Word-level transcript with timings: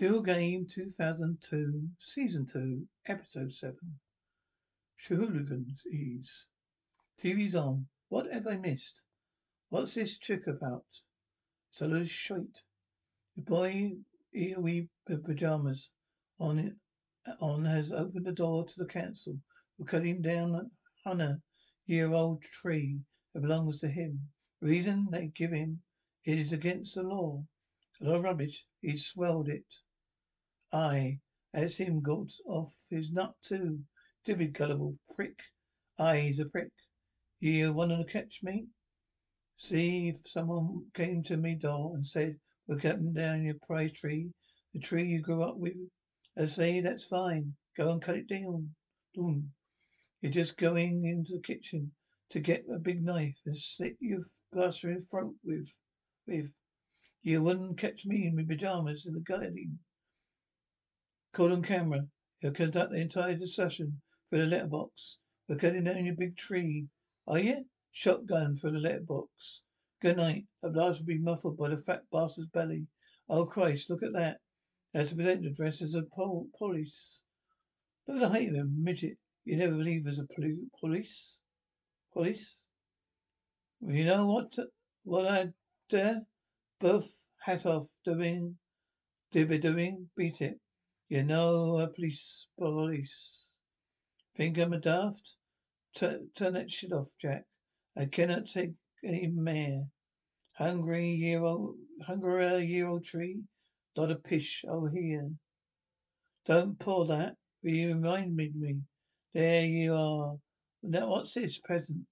Still 0.00 0.22
Game 0.22 0.66
2002, 0.66 1.90
Season 1.98 2.46
2, 2.46 2.86
Episode 3.06 3.52
7. 3.52 3.76
Shahooligans 4.98 5.84
Ease. 5.92 6.46
TV's 7.22 7.54
on. 7.54 7.86
What 8.08 8.32
have 8.32 8.46
I 8.46 8.56
missed? 8.56 9.04
What's 9.68 9.92
this 9.92 10.16
trick 10.16 10.46
about? 10.46 10.86
Little 11.78 12.04
shite. 12.04 12.62
The 13.36 13.42
boy 13.42 13.92
here 14.32 14.58
we 14.58 14.88
pajamas 15.06 15.90
on 16.38 16.58
it 16.58 16.72
on 17.38 17.66
has 17.66 17.92
opened 17.92 18.24
the 18.24 18.32
door 18.32 18.64
to 18.64 18.74
the 18.78 18.86
council 18.86 19.38
for 19.76 19.84
cutting 19.84 20.22
down 20.22 20.54
a 20.54 20.62
hundred 21.06 21.42
year 21.84 22.10
old 22.10 22.40
tree 22.40 23.00
that 23.34 23.42
belongs 23.42 23.80
to 23.80 23.88
him. 23.88 24.30
The 24.62 24.68
reason 24.68 25.08
they 25.10 25.26
give 25.26 25.52
him 25.52 25.82
it 26.24 26.38
is 26.38 26.54
against 26.54 26.94
the 26.94 27.02
law. 27.02 27.44
A 28.00 28.04
lot 28.06 28.16
of 28.16 28.22
rubbish. 28.22 28.64
He 28.80 28.96
swelled 28.96 29.50
it. 29.50 29.66
I, 30.72 31.18
as 31.52 31.76
him 31.76 32.00
got 32.00 32.30
off 32.46 32.72
his 32.90 33.10
nut 33.10 33.34
too. 33.42 33.80
Divvy 34.24 34.46
gullible 34.46 34.96
prick. 35.14 35.38
I, 35.98 36.20
he's 36.20 36.38
a 36.38 36.44
prick. 36.44 36.72
You 37.40 37.72
wanna 37.72 38.04
catch 38.04 38.42
me? 38.42 38.68
See 39.56 40.08
if 40.08 40.28
someone 40.28 40.86
came 40.94 41.22
to 41.24 41.36
me 41.36 41.56
door 41.56 41.94
and 41.94 42.06
said, 42.06 42.38
We're 42.66 42.78
cutting 42.78 43.12
down 43.12 43.44
your 43.44 43.56
prize 43.66 43.92
tree, 43.92 44.30
the 44.72 44.78
tree 44.78 45.08
you 45.08 45.20
grew 45.20 45.42
up 45.42 45.56
with. 45.56 45.76
I 46.38 46.44
say 46.44 46.80
that's 46.80 47.04
fine. 47.04 47.56
Go 47.76 47.90
and 47.90 48.00
cut 48.00 48.16
it 48.16 48.28
down. 48.28 48.74
Doom. 49.14 49.52
You're 50.20 50.32
just 50.32 50.56
going 50.56 51.04
into 51.04 51.32
the 51.32 51.40
kitchen 51.40 51.92
to 52.30 52.40
get 52.40 52.64
a 52.72 52.78
big 52.78 53.02
knife 53.02 53.40
and 53.44 53.58
slit 53.58 53.96
your 54.00 54.20
blustering 54.52 55.00
throat 55.00 55.34
with 55.42 55.68
with. 56.26 56.52
You 57.22 57.42
wouldn't 57.42 57.76
catch 57.76 58.06
me 58.06 58.26
in 58.28 58.36
my 58.36 58.44
pajamas 58.44 59.04
in 59.04 59.14
the 59.14 59.20
garden. 59.20 59.80
Call 61.32 61.52
on 61.52 61.62
camera. 61.62 62.08
He'll 62.40 62.52
conduct 62.52 62.90
the 62.90 63.00
entire 63.00 63.36
discussion 63.36 64.00
for 64.28 64.38
the 64.38 64.46
letterbox. 64.46 65.18
We're 65.48 65.56
cutting 65.56 65.84
down 65.84 66.04
your 66.04 66.16
big 66.16 66.36
tree. 66.36 66.88
Are 67.26 67.38
you? 67.38 67.66
Shotgun 67.92 68.56
for 68.56 68.70
the 68.70 68.78
letterbox. 68.78 69.62
Good 70.02 70.16
night. 70.16 70.46
The 70.62 70.70
blast 70.70 71.00
will 71.00 71.06
be 71.06 71.18
muffled 71.18 71.56
by 71.56 71.68
the 71.68 71.76
fat 71.76 72.02
bastard's 72.10 72.48
belly. 72.48 72.86
Oh 73.28 73.46
Christ, 73.46 73.90
look 73.90 74.02
at 74.02 74.12
that. 74.14 74.38
That's 74.92 75.10
the 75.10 75.16
presenter 75.16 75.50
dressed 75.50 75.82
as 75.82 75.94
a 75.94 76.02
pol- 76.02 76.48
police. 76.58 77.22
Look 78.08 78.16
at 78.16 78.20
the 78.20 78.28
height 78.28 78.48
of 78.48 78.54
him, 78.54 78.82
midget. 78.82 79.18
You 79.44 79.56
never 79.56 79.76
believe 79.76 80.04
there's 80.04 80.18
a 80.18 80.26
poli- 80.34 80.68
police? 80.80 81.38
Police? 82.12 82.64
Well, 83.80 83.94
you 83.94 84.04
know 84.04 84.26
what? 84.26 84.52
What 85.04 85.26
I 85.26 85.52
dare? 85.88 86.22
Buff, 86.80 87.08
hat 87.44 87.66
off, 87.66 87.86
doing, 88.04 88.58
dibby 89.32 89.60
doing, 89.60 90.08
beat 90.16 90.40
it. 90.40 90.58
You 91.10 91.24
know 91.24 91.78
a 91.78 91.88
police, 91.88 92.46
police. 92.56 93.50
Think 94.36 94.58
I'm 94.58 94.72
a 94.72 94.78
daft? 94.78 95.34
T- 95.92 96.28
turn 96.36 96.52
that 96.52 96.70
shit 96.70 96.92
off, 96.92 97.08
Jack. 97.20 97.46
I 97.96 98.04
cannot 98.04 98.46
take 98.46 98.74
any 99.04 99.26
more. 99.26 99.88
Hungry 100.52 101.10
year 101.10 101.42
old, 101.42 101.74
hungry 102.06 102.64
year 102.64 102.86
old 102.86 103.02
tree. 103.02 103.40
Lot 103.96 104.12
of 104.12 104.22
pish 104.22 104.64
over 104.68 104.88
here. 104.88 105.32
Don't 106.46 106.78
pour 106.78 107.06
that. 107.06 107.34
You 107.62 107.88
remind 107.88 108.36
me. 108.36 108.76
There 109.34 109.64
you 109.64 109.96
are. 109.96 110.36
Now 110.84 111.08
what's 111.08 111.34
this 111.34 111.58
present? 111.58 112.06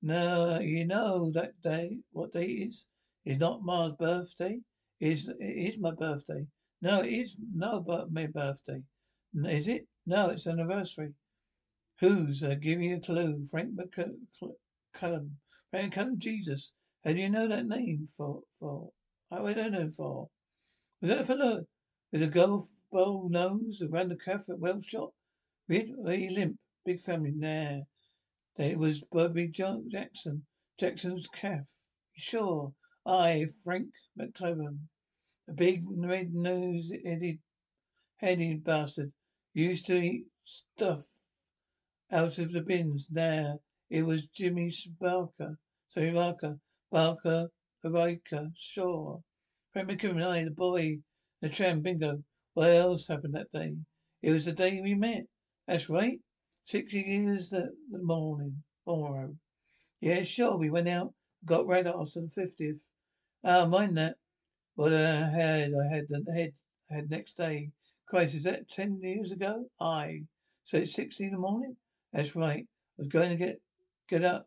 No, 0.00 0.60
you 0.60 0.86
know 0.86 1.32
that 1.34 1.60
day. 1.60 1.98
What 2.12 2.32
day 2.32 2.44
it 2.44 2.68
is? 2.68 2.86
It's 3.24 3.40
not 3.40 3.64
Ma's 3.64 3.96
birthday. 3.98 4.60
It's, 5.00 5.26
it 5.26 5.74
is 5.74 5.78
my 5.80 5.90
birthday. 5.90 6.46
No, 6.84 7.00
it 7.00 7.14
is 7.14 7.34
no 7.54 7.80
but 7.80 8.12
my 8.12 8.26
birthday. 8.26 8.82
Is 9.48 9.68
it? 9.68 9.86
No, 10.04 10.28
it's 10.28 10.46
anniversary. 10.46 11.14
Who's? 12.00 12.42
Uh, 12.42 12.56
give 12.60 12.78
a 12.78 13.00
clue. 13.00 13.46
Frank 13.50 13.70
McCullum. 13.74 15.30
Frank 15.70 15.94
McCullum 15.94 16.18
Jesus. 16.18 16.72
How 17.02 17.12
do 17.12 17.20
you 17.20 17.30
know 17.30 17.48
that 17.48 17.66
name 17.66 18.06
for, 18.14 18.42
for? 18.60 18.90
I 19.30 19.54
don't 19.54 19.72
know 19.72 19.88
for? 19.88 20.28
Was 21.00 21.08
that 21.08 21.20
a 21.20 21.24
fellow 21.24 21.64
with 22.12 22.22
a 22.22 22.26
golf 22.26 22.68
bowl 22.92 23.30
nose 23.30 23.80
around 23.80 24.10
the 24.10 24.16
calf 24.16 24.50
at 24.50 24.58
well 24.58 24.82
shot? 24.82 25.14
Really 25.66 26.28
limp. 26.28 26.58
Big 26.84 27.00
family. 27.00 27.32
Nah. 27.34 27.80
It 28.58 28.78
was 28.78 29.02
Bobby 29.10 29.48
Jackson. 29.48 30.44
Jackson's 30.78 31.28
calf. 31.28 31.70
Sure. 32.14 32.74
I, 33.06 33.46
Frank 33.64 33.88
McClellan. 34.18 34.90
A 35.48 35.52
big 35.52 35.84
red 35.88 36.34
nosed 36.34 36.94
headed 37.04 37.38
headed 38.16 38.64
bastard. 38.64 39.12
Used 39.52 39.86
to 39.86 39.96
eat 39.96 40.26
stuff 40.44 41.04
out 42.10 42.38
of 42.38 42.52
the 42.52 42.60
bins. 42.60 43.06
There 43.10 43.58
it 43.90 44.06
was 44.06 44.26
Jimmy 44.26 44.72
Barker. 44.98 45.58
Sorry, 45.90 46.10
Barker. 46.10 46.58
Barker, 46.90 47.50
Barker, 47.82 48.50
sure. 48.56 49.22
Frank 49.72 50.02
and 50.02 50.24
I, 50.24 50.44
the 50.44 50.50
boy, 50.50 50.98
the 51.40 51.48
tram, 51.48 51.80
bingo. 51.80 52.24
What 52.54 52.70
else 52.70 53.06
happened 53.06 53.34
that 53.34 53.52
day? 53.52 53.76
It 54.22 54.30
was 54.32 54.46
the 54.46 54.52
day 54.52 54.80
we 54.80 54.94
met. 54.94 55.26
That's 55.66 55.90
right. 55.90 56.18
Six 56.62 56.92
years 56.92 57.50
the, 57.50 57.74
the 57.90 57.98
morning. 57.98 58.62
Tomorrow. 58.84 59.36
Yeah, 60.00 60.22
sure. 60.22 60.56
We 60.56 60.70
went 60.70 60.88
out, 60.88 61.14
got 61.44 61.66
red 61.66 61.86
after 61.86 62.20
the 62.22 62.28
fiftieth. 62.28 62.90
Ah, 63.44 63.66
mind 63.66 63.96
that. 63.98 64.16
What 64.76 64.92
uh, 64.92 64.96
I 64.96 65.36
had, 65.36 65.72
I 65.72 65.94
had 65.94 66.04
the 66.08 66.32
head, 66.32 66.52
I 66.90 66.94
had 66.96 67.10
next 67.10 67.36
day. 67.36 67.70
Christ, 68.08 68.34
is 68.34 68.42
that 68.42 68.68
ten 68.68 69.00
years 69.02 69.30
ago? 69.30 69.66
Aye. 69.80 70.22
So 70.64 70.78
it's 70.78 70.94
six 70.94 71.20
in 71.20 71.30
the 71.30 71.38
morning? 71.38 71.76
That's 72.12 72.34
right. 72.34 72.64
I 72.98 73.02
was 73.02 73.08
going 73.08 73.30
to 73.30 73.36
get, 73.36 73.60
get 74.08 74.24
up, 74.24 74.46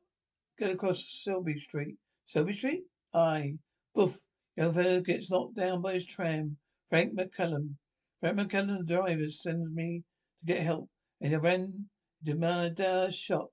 get 0.59 0.71
across 0.71 1.21
Selby 1.23 1.59
Street. 1.59 1.95
Selby 2.25 2.53
Street? 2.53 2.83
Aye. 3.13 3.53
Boof. 3.95 4.17
Young 4.55 4.73
fellow 4.73 4.99
gets 5.01 5.29
knocked 5.29 5.55
down 5.55 5.81
by 5.81 5.93
his 5.93 6.05
tram. 6.05 6.57
Frank 6.89 7.13
McCullum. 7.17 7.75
Frank 8.19 8.37
McCullum, 8.37 8.79
the 8.79 8.95
driver, 8.95 9.29
sends 9.29 9.71
me 9.73 10.03
to 10.39 10.53
get 10.53 10.63
help. 10.63 10.89
And 11.21 11.33
I 11.33 11.37
ran 11.37 11.85
to 12.25 12.69
dad's 12.75 13.15
shop. 13.15 13.49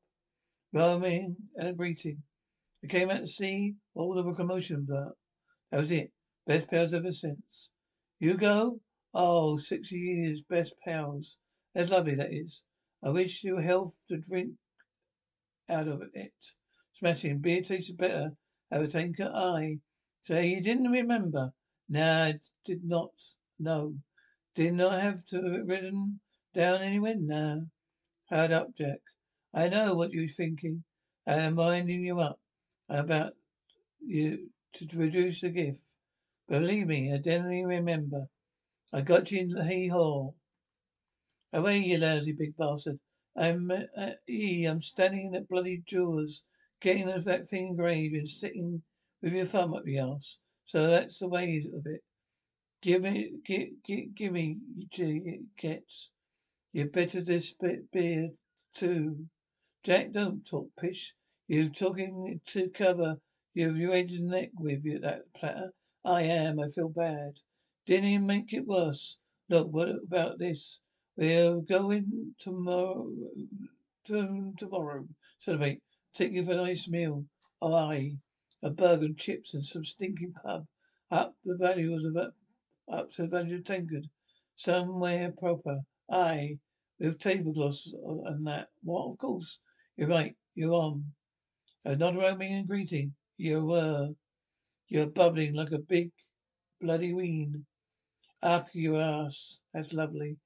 Roaming 0.73 1.37
and 1.56 1.69
a 1.69 1.73
greeting. 1.73 2.23
I 2.82 2.88
came 2.88 3.11
out 3.11 3.20
to 3.20 3.27
see 3.27 3.75
all 3.94 4.15
the 4.15 4.32
commotion 4.32 4.87
about. 4.88 5.17
That 5.70 5.81
was 5.81 5.91
it. 5.91 6.11
Best 6.46 6.69
pals 6.69 6.94
ever 6.94 7.12
since. 7.12 7.70
You 8.19 8.37
go? 8.37 8.81
Oh, 9.14 9.56
six 9.56 9.93
years, 9.93 10.43
best 10.43 10.75
pals. 10.85 11.37
That's 11.75 11.91
lovely, 11.91 12.14
that 12.17 12.32
is. 12.32 12.62
I 13.02 13.11
wish 13.11 13.44
you 13.44 13.58
health 13.58 13.96
to 14.08 14.19
drink 14.19 14.52
out 15.69 15.88
of 15.88 16.02
it. 16.12 16.32
Smashing. 16.99 17.38
Beer 17.38 17.62
tastes 17.62 17.93
better. 17.93 18.32
Have 18.70 18.82
a 18.82 18.88
tanker. 18.88 19.31
I. 19.35 19.79
Say 20.23 20.49
you 20.49 20.62
didn't 20.62 20.91
remember. 20.91 21.52
Nah, 21.88 22.25
I 22.25 22.35
did 22.64 22.85
not. 22.85 23.12
No. 23.58 23.96
Did 24.55 24.75
not 24.75 25.00
have 25.00 25.25
to 25.26 25.62
ridden 25.67 26.20
down 26.55 26.82
anywhere? 26.82 27.17
Nah. 27.19 27.56
Hard 28.31 28.52
up, 28.52 28.75
Jack. 28.76 29.00
I 29.52 29.69
know 29.69 29.94
what 29.94 30.12
you're 30.12 30.29
thinking. 30.29 30.85
I 31.26 31.35
am 31.35 31.56
winding 31.56 32.05
you 32.05 32.20
up 32.20 32.41
about 32.88 33.32
you 34.00 34.50
to 34.75 34.87
produce 34.87 35.43
a 35.43 35.50
gift. 35.50 35.94
Believe 36.49 36.87
me, 36.87 37.12
I 37.12 37.17
definitely 37.17 37.64
remember. 37.64 38.26
I 38.93 39.00
got 39.00 39.31
you 39.31 39.41
in 39.41 39.49
the 39.49 39.64
hay 39.64 39.88
hole. 39.88 40.37
Away, 41.52 41.79
you 41.79 41.99
lousy 41.99 42.32
big 42.32 42.56
bastard. 42.56 42.99
I'm, 43.37 43.70
uh, 43.70 44.11
I'm 44.29 44.81
standing 44.81 45.35
at 45.35 45.49
bloody 45.49 45.82
jewels, 45.87 46.43
getting 46.81 47.08
of 47.08 47.25
that 47.25 47.49
thing 47.49 47.69
engraved 47.69 48.14
and 48.14 48.29
sitting 48.29 48.82
with 49.23 49.32
your 49.32 49.46
thumb 49.46 49.75
up 49.75 49.85
the 49.85 49.99
arse. 49.99 50.38
So 50.64 50.87
that's 50.87 51.19
the 51.19 51.29
way 51.29 51.62
of 51.75 51.87
it. 51.87 52.02
Give 52.82 53.02
me, 53.02 53.32
give, 53.46 53.69
give, 53.85 54.14
give 54.14 54.32
me, 54.32 54.58
it 55.26 55.56
gets. 55.56 56.11
You 56.73 56.85
better 56.87 57.23
this 57.23 57.55
bit 57.58 57.91
beer 57.91 58.31
too. 58.75 59.26
Jack, 59.82 60.12
don't 60.12 60.46
talk 60.46 60.69
pish. 60.79 61.14
You 61.49 61.70
talking 61.70 62.41
to 62.49 62.69
cover 62.69 63.17
you've 63.55 63.76
the 63.76 64.19
neck 64.20 64.50
with 64.58 64.85
you, 64.85 64.99
that 65.00 65.32
platter. 65.35 65.70
I 66.05 66.23
am. 66.23 66.61
I 66.61 66.69
feel 66.69 66.91
bad. 66.91 67.41
Didn't 67.87 68.11
even 68.11 68.27
make 68.27 68.53
it 68.53 68.67
worse. 68.67 69.19
Look, 69.49 69.73
what 69.73 69.89
about 69.89 70.39
this? 70.39 70.81
We're 71.17 71.61
going 71.61 72.35
tomorrow. 72.39 73.11
To, 74.06 74.53
tomorrow. 74.59 75.06
Celebrate. 75.39 75.81
Take 76.15 76.33
you 76.33 76.45
for 76.45 76.53
a 76.53 76.56
nice 76.56 76.89
meal. 76.89 77.25
Aye. 77.62 78.17
A 78.62 78.71
burger 78.71 79.06
and 79.06 79.19
chips 79.19 79.55
and 79.55 79.65
some 79.65 79.85
stinking 79.85 80.35
pub. 80.43 80.67
Up 81.11 81.37
the 81.45 81.56
value 81.56 81.95
of 81.95 82.03
the 82.03 82.33
up 82.89 83.11
to 83.12 83.23
the 83.23 83.29
value 83.29 83.56
of 83.56 83.65
tankard. 83.65 84.09
Somewhere 84.56 85.33
proper. 85.33 85.81
Aye. 86.11 86.59
With 86.99 87.21
tablecloths 87.21 87.95
and 88.27 88.47
that. 88.47 88.69
What? 88.83 89.12
Of 89.12 89.19
course. 89.19 89.59
You're 89.97 90.09
right. 90.09 90.37
You're 90.55 90.73
on. 90.73 91.12
Not 91.85 92.17
a 92.17 92.19
roaming 92.19 92.67
greeting. 92.67 93.15
You 93.37 93.65
were. 93.65 94.11
You're 94.88 95.06
bubbling 95.06 95.54
like 95.54 95.72
a 95.72 95.78
big 95.78 96.10
bloody 96.81 97.12
ween. 97.12 97.66
Up 98.42 98.69
your 98.75 99.00
ass. 99.00 99.60
That's 99.72 99.92
lovely. 99.92 100.36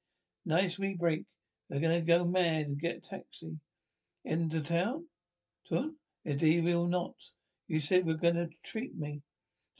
Nice 0.46 0.78
wee 0.78 0.96
break. 0.98 1.24
They're 1.68 1.80
gonna 1.80 2.00
go 2.00 2.24
mad 2.24 2.66
and 2.66 2.80
get 2.80 2.98
a 2.98 3.00
taxi. 3.00 3.58
Into 4.24 4.60
town? 4.60 5.06
Town? 5.68 5.96
Indeed 6.24 6.64
we 6.64 6.74
will 6.74 6.86
not. 6.86 7.14
You 7.66 7.80
said 7.80 8.06
we're 8.06 8.14
gonna 8.14 8.48
treat 8.64 8.96
me. 8.96 9.22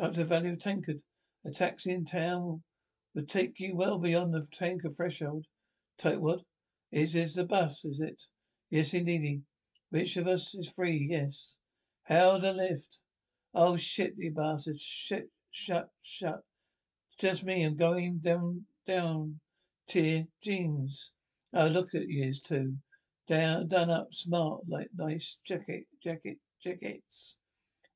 Up 0.00 0.12
to 0.12 0.19
the 0.19 0.25
value 0.25 0.52
of 0.52 0.60
tankard. 0.60 1.00
A 1.44 1.50
taxi 1.50 1.93
in 1.93 2.05
town 2.05 2.62
would 3.14 3.28
take 3.28 3.58
you 3.58 3.76
well 3.76 3.99
beyond 3.99 4.34
the 4.34 4.46
tanker 4.52 4.90
threshold. 4.90 5.46
What? 6.02 6.40
It 6.90 7.14
is 7.14 7.34
the 7.34 7.44
bus, 7.44 7.84
is 7.84 8.00
it? 8.00 8.22
Yes, 8.70 8.93
indeedy. 8.93 9.43
Which 9.90 10.16
of 10.16 10.26
us 10.26 10.55
is 10.55 10.69
free? 10.69 11.08
Yes. 11.10 11.56
How 12.05 12.38
the 12.38 12.52
lift? 12.52 13.00
Oh 13.55 13.77
shit, 13.77 14.15
you 14.17 14.33
bastard. 14.33 14.79
Shit, 14.79 15.31
shut, 15.50 15.89
shut. 16.03 16.43
Just 17.19 17.45
me. 17.45 17.65
I'm 17.65 17.77
going 17.77 18.19
down, 18.19 18.67
down. 18.87 19.41
Tier 19.89 20.27
jeans. 20.43 21.12
Oh, 21.55 21.67
look 21.67 21.95
at 21.95 22.09
yours 22.09 22.41
too. 22.41 22.77
Down, 23.27 23.69
done 23.69 23.91
up 23.91 24.12
smart, 24.12 24.69
like 24.69 24.89
nice 24.97 25.39
jacket, 25.45 25.87
jacket, 26.03 26.39
jackets. 26.62 27.37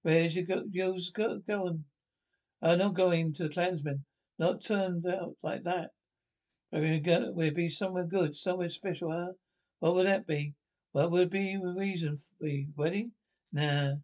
Where's 0.03 0.35
your 0.35 0.47
go, 0.47 0.65
yours 0.71 1.11
go, 1.11 1.39
going? 1.47 1.85
Oh, 2.63 2.73
I'm 2.73 2.79
not 2.79 2.95
going 2.95 3.35
to 3.35 3.45
the 3.45 3.49
Clansman. 3.49 4.05
Not 4.39 4.65
turned 4.65 5.07
out 5.07 5.37
like 5.43 5.65
that. 5.65 5.91
We're 6.73 6.99
going 7.01 7.23
to 7.23 7.33
we'd 7.33 7.55
be 7.55 7.69
somewhere 7.69 8.07
good, 8.07 8.35
somewhere 8.35 8.71
special, 8.71 9.13
huh? 9.13 9.33
What 9.81 9.95
would 9.95 10.07
that 10.07 10.27
be? 10.27 10.55
What 10.93 11.11
would 11.11 11.29
be 11.29 11.57
the 11.57 11.75
reason 11.77 12.17
for 12.17 12.25
the 12.41 12.67
wedding? 12.75 13.13
Nah. 13.53 13.97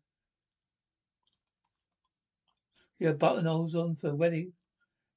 You 2.99 3.09
have 3.09 3.19
buttonholes 3.19 3.75
on 3.75 3.97
for 3.97 4.09
the 4.09 4.17
wedding. 4.17 4.53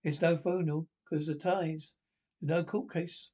It's 0.03 0.21
no 0.21 0.37
funeral, 0.37 0.87
because 1.09 1.27
the 1.27 1.35
ties. 1.35 1.95
There's 2.39 2.59
no 2.59 2.63
court 2.63 2.91
case. 2.93 3.31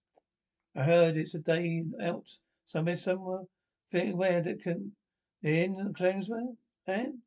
I 0.75 0.83
heard 0.83 1.17
it's 1.17 1.35
a 1.35 1.39
day 1.39 1.83
out 2.01 2.29
somewhere, 2.65 2.97
somewhere, 2.97 3.43
thing 3.89 4.17
where 4.17 4.41
that 4.41 4.61
can, 4.61 4.95
in 5.41 5.75
the 5.75 5.93
Clansman, 5.93 6.57
and? 6.85 7.19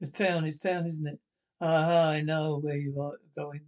It's 0.00 0.10
town, 0.10 0.44
it's 0.44 0.58
town, 0.58 0.86
isn't 0.86 1.06
it? 1.06 1.20
Ah, 1.60 2.08
I 2.08 2.20
know 2.20 2.58
where 2.58 2.76
you 2.76 3.00
are 3.00 3.18
going. 3.36 3.66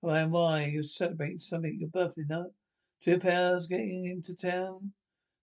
Why 0.00 0.20
and 0.20 0.32
why? 0.32 0.64
You're 0.66 0.82
celebrating 0.82 1.40
something, 1.40 1.76
your 1.78 1.90
birthday, 1.90 2.24
no? 2.28 2.52
Two 3.02 3.18
pals 3.18 3.66
getting 3.66 4.06
into 4.06 4.34
town 4.34 4.92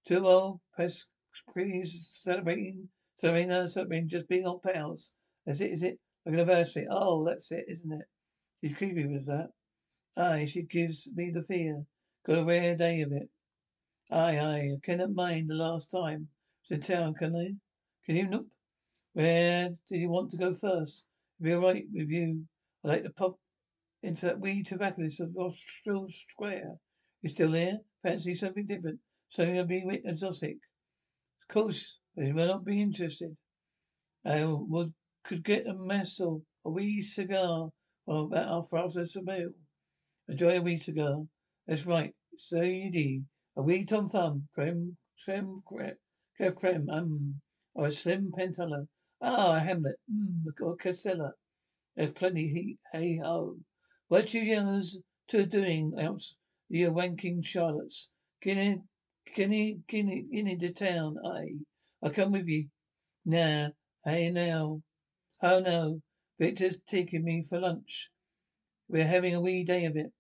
Two 0.04 0.28
old 0.28 0.62
pesquies 0.76 2.22
celebrating, 2.24 2.90
celebrating, 3.18 3.68
celebrating, 3.68 4.10
just 4.10 4.28
being 4.28 4.48
old 4.48 4.64
pals. 4.64 5.14
That's 5.46 5.62
it, 5.62 5.72
is 5.72 5.84
it? 5.84 6.00
An 6.26 6.34
anniversary. 6.34 6.88
Oh, 6.90 7.26
that's 7.26 7.52
it, 7.52 7.66
isn't 7.68 7.92
it? 7.92 8.06
She's 8.62 8.78
creepy 8.78 9.08
with 9.08 9.26
that. 9.26 9.50
Aye, 10.16 10.46
she 10.46 10.64
gives 10.64 11.10
me 11.16 11.32
the 11.32 11.42
fear. 11.42 11.84
Got 12.26 12.40
a 12.40 12.44
rare 12.44 12.76
day 12.76 13.02
of 13.02 13.12
it. 13.12 13.30
Aye, 14.12 14.38
aye, 14.38 14.70
I 14.76 14.80
cannot 14.84 15.14
mind 15.14 15.50
the 15.50 15.56
last 15.56 15.90
time. 15.90 16.28
In 16.70 16.80
town, 16.80 17.14
can 17.16 17.36
I? 17.36 17.56
Can 18.06 18.16
you? 18.16 18.28
Nope. 18.28 18.48
Where 19.14 19.70
do 19.90 19.98
you 19.98 20.10
want 20.10 20.32
to 20.32 20.38
go 20.38 20.54
first? 20.54 21.06
If 21.40 21.48
you're 21.48 21.60
right 21.60 21.84
with 21.92 22.10
you, 22.10 22.46
I'd 22.84 22.88
like 22.88 23.04
to 23.04 23.10
pop 23.10 23.40
into 24.04 24.28
that 24.28 24.40
wee 24.40 24.64
tobacconist 24.64 25.20
of 25.20 25.36
Austral 25.36 26.08
Square. 26.08 26.76
You 27.22 27.30
still 27.30 27.52
there? 27.52 27.80
Fancy 28.04 28.36
something 28.36 28.68
different? 28.68 29.00
Something 29.28 29.56
to 29.56 29.66
be 29.66 30.02
exotic. 30.06 30.58
Of 31.42 31.54
course, 31.54 32.00
they 32.16 32.32
may 32.32 32.48
not 32.48 32.64
be 32.64 32.82
interested. 32.82 33.36
I 34.26 34.46
would, 34.46 34.94
could 35.24 35.44
get 35.44 35.68
a 35.68 35.74
mess 35.74 36.20
or 36.20 36.42
a 36.66 36.70
wee 36.70 37.02
cigar 37.02 37.70
or 38.06 38.26
about 38.26 38.64
after 38.64 38.78
after 38.78 39.02
a 39.02 39.24
meal. 39.24 39.52
Enjoy 40.28 40.58
a 40.58 40.62
wee 40.62 40.78
cigar. 40.78 41.24
That's 41.68 41.86
right. 41.86 42.14
So 42.38 42.62
you 42.62 42.92
do. 42.92 43.24
A 43.58 43.62
wee 43.62 43.86
tom 43.86 44.08
thumb, 44.08 44.48
creme, 44.54 44.98
creme, 45.24 45.62
creme, 45.66 45.98
creme, 46.38 46.56
creme, 46.56 46.90
um, 46.90 47.42
or 47.74 47.88
a 47.88 47.92
slim 47.92 48.32
panatella. 48.32 48.88
Ah, 49.22 49.56
a 49.56 49.60
Hamlet, 49.60 49.98
mm, 50.12 50.46
or 50.62 50.76
Castella. 50.78 51.34
There's 51.96 52.12
plenty 52.12 52.48
heat. 52.48 52.80
Hey 52.92 53.18
ho. 53.18 53.58
What 54.08 54.34
you 54.34 54.42
youngers 54.42 54.98
two 55.28 55.46
doing 55.46 55.94
out 56.00 56.22
your 56.70 56.92
wanking 56.92 57.44
Charlottes? 57.44 58.08
Getting 58.42 58.88
Guinea, 59.36 59.82
Guinea, 59.88 60.26
Guinea 60.32 60.58
to 60.58 60.74
town, 60.74 61.18
aye. 61.24 61.60
I'll 62.02 62.12
come 62.12 62.32
with 62.32 62.48
you. 62.48 62.68
Nah, 63.26 63.70
hey 64.04 64.32
now. 64.32 64.82
Oh 65.42 65.60
no, 65.60 66.02
Victor's 66.40 66.78
taking 66.88 67.24
me 67.24 67.44
for 67.44 67.60
lunch. 67.60 68.10
We're 68.88 69.08
having 69.08 69.36
a 69.36 69.42
wee 69.42 69.64
day 69.64 69.86
of 69.86 69.96
it. 69.96 70.12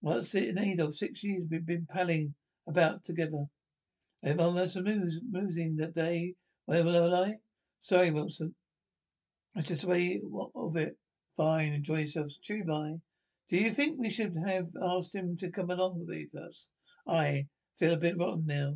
What's 0.00 0.34
it 0.34 0.54
need 0.54 0.80
of? 0.80 0.94
Six 0.94 1.24
years 1.24 1.48
we've 1.50 1.66
been 1.66 1.86
palling 1.86 2.34
about 2.66 3.04
together. 3.04 3.46
I'm 4.24 4.40
almost 4.40 4.76
amusing 4.76 5.76
that 5.76 5.94
day. 5.94 6.34
Where 6.66 6.84
will 6.84 7.14
I? 7.14 7.36
Sorry, 7.80 8.10
Wilson. 8.10 8.54
It's 9.54 9.68
just 9.68 9.82
the 9.82 9.88
way 9.88 10.20
of 10.54 10.76
it. 10.76 10.96
Fine, 11.36 11.72
enjoy 11.72 12.00
yourself. 12.00 12.28
Chew 12.42 12.64
bye. 12.64 12.96
Do 13.48 13.56
you 13.56 13.70
think 13.70 13.98
we 13.98 14.10
should 14.10 14.36
have 14.46 14.68
asked 14.82 15.14
him 15.14 15.36
to 15.38 15.50
come 15.50 15.70
along 15.70 16.06
with 16.06 16.34
us? 16.42 16.68
I 17.06 17.46
Feel 17.78 17.94
a 17.94 17.96
bit 17.96 18.18
rotten 18.18 18.44
now. 18.46 18.74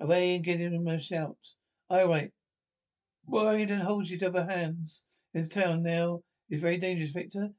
Away 0.00 0.34
and 0.34 0.44
get 0.44 0.60
him 0.60 0.86
a 0.86 0.98
shout. 0.98 1.36
All 1.90 2.08
right. 2.08 2.32
Wide 3.30 3.70
and 3.70 3.82
hold 3.82 4.10
each 4.10 4.22
other 4.22 4.46
hands. 4.46 5.04
In 5.34 5.50
town 5.50 5.82
now. 5.82 6.22
is 6.48 6.62
very 6.62 6.78
dangerous, 6.78 7.10
Victor. 7.10 7.50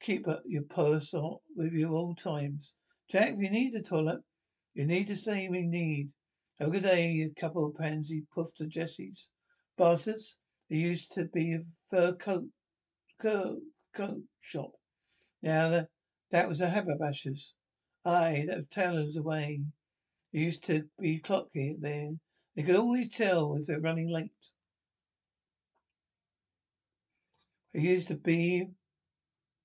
Keep 0.00 0.28
up 0.28 0.44
your 0.46 0.62
purse 0.62 1.12
with 1.56 1.72
you 1.72 1.88
all 1.90 2.14
times. 2.14 2.74
Jack, 3.10 3.32
if 3.32 3.40
you 3.40 3.50
need 3.50 3.74
the 3.74 3.82
toilet, 3.82 4.20
you 4.72 4.86
need 4.86 5.08
the 5.08 5.16
same 5.16 5.50
we 5.50 5.66
need. 5.66 6.12
Have 6.60 6.68
a 6.68 6.70
good 6.70 6.84
day, 6.84 7.10
you 7.10 7.34
couple 7.34 7.66
of 7.66 7.74
pansy 7.74 8.22
puffed 8.32 8.58
to 8.58 8.68
Jesse's. 8.68 9.30
Bastards, 9.76 10.38
there 10.68 10.78
used 10.78 11.12
to 11.14 11.24
be 11.24 11.54
a 11.54 11.64
fur 11.90 12.12
coat, 12.12 12.46
coat, 13.18 13.58
coat 13.92 14.22
shop. 14.38 14.70
Now 15.42 15.70
that, 15.70 15.88
that 16.30 16.48
was 16.48 16.60
a 16.60 16.70
haberdasher's. 16.70 17.56
Aye, 18.04 18.44
that 18.46 18.58
was 18.58 18.68
Taylor's 18.68 19.16
away. 19.16 19.64
It 20.32 20.40
used 20.40 20.64
to 20.66 20.84
be 21.00 21.18
clocky 21.18 21.74
there. 21.80 22.10
They 22.54 22.62
could 22.62 22.76
always 22.76 23.10
tell 23.10 23.56
if 23.56 23.66
they're 23.66 23.80
running 23.80 24.08
late. 24.08 24.30
It 27.72 27.82
used 27.82 28.08
to 28.08 28.16
be 28.16 28.68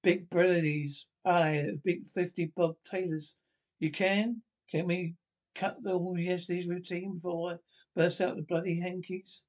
big 0.03 0.29
Brady's. 0.29 1.07
Aye, 1.25 1.71
big 1.83 2.07
fifty 2.07 2.51
bob 2.55 2.75
tailors. 2.89 3.35
You 3.79 3.91
can? 3.91 4.41
Can 4.69 4.85
we 4.87 5.15
cut 5.55 5.77
the, 5.81 5.93
all 5.93 6.17
yesterday's 6.17 6.67
routine 6.67 7.15
before 7.15 7.53
I 7.53 7.55
burst 7.95 8.21
out 8.21 8.35
the 8.35 8.43
bloody 8.43 8.79
hankies? 8.79 9.41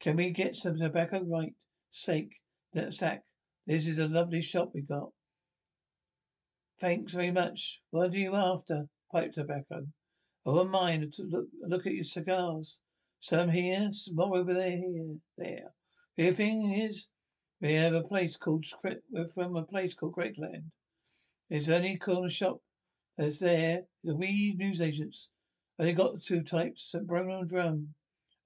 Can 0.00 0.16
we 0.16 0.30
get 0.30 0.56
some 0.56 0.78
tobacco? 0.78 1.22
Right. 1.24 1.54
Sake. 1.90 2.36
That 2.72 2.94
sack. 2.94 3.24
This 3.66 3.86
is 3.86 3.98
a 3.98 4.06
lovely 4.06 4.40
shop 4.40 4.70
we 4.72 4.82
got. 4.82 5.10
Thanks 6.78 7.12
very 7.12 7.30
much. 7.30 7.82
What 7.90 8.14
are 8.14 8.18
you 8.18 8.34
after? 8.34 8.86
pipe 9.12 9.32
tobacco. 9.32 9.86
Over 10.46 10.64
mine 10.64 11.10
to 11.12 11.22
look, 11.24 11.46
look 11.66 11.86
at 11.86 11.94
your 11.94 12.04
cigars. 12.04 12.78
Some 13.20 13.50
here, 13.50 13.88
some 13.92 14.18
over 14.20 14.54
there, 14.54 14.70
here, 14.70 15.16
there. 15.36 15.72
The 16.20 16.32
thing 16.32 16.74
is, 16.74 17.06
we 17.62 17.72
have 17.76 17.94
a 17.94 18.02
place 18.02 18.36
called, 18.36 18.66
we're 19.10 19.28
from 19.28 19.56
a 19.56 19.62
place 19.62 19.94
called 19.94 20.16
Craiglang. 20.16 20.70
There's 21.48 21.70
only 21.70 21.96
corner 21.96 22.28
shop 22.28 22.58
that's 23.16 23.38
there. 23.38 23.84
The 24.04 24.14
wee 24.14 24.54
newsagents. 24.54 25.30
Only 25.78 25.94
got 25.94 26.20
two 26.20 26.42
types. 26.42 26.92
A 26.92 26.98
Bruno 26.98 27.44
drum. 27.44 27.94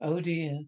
Oh 0.00 0.20
dear. 0.20 0.60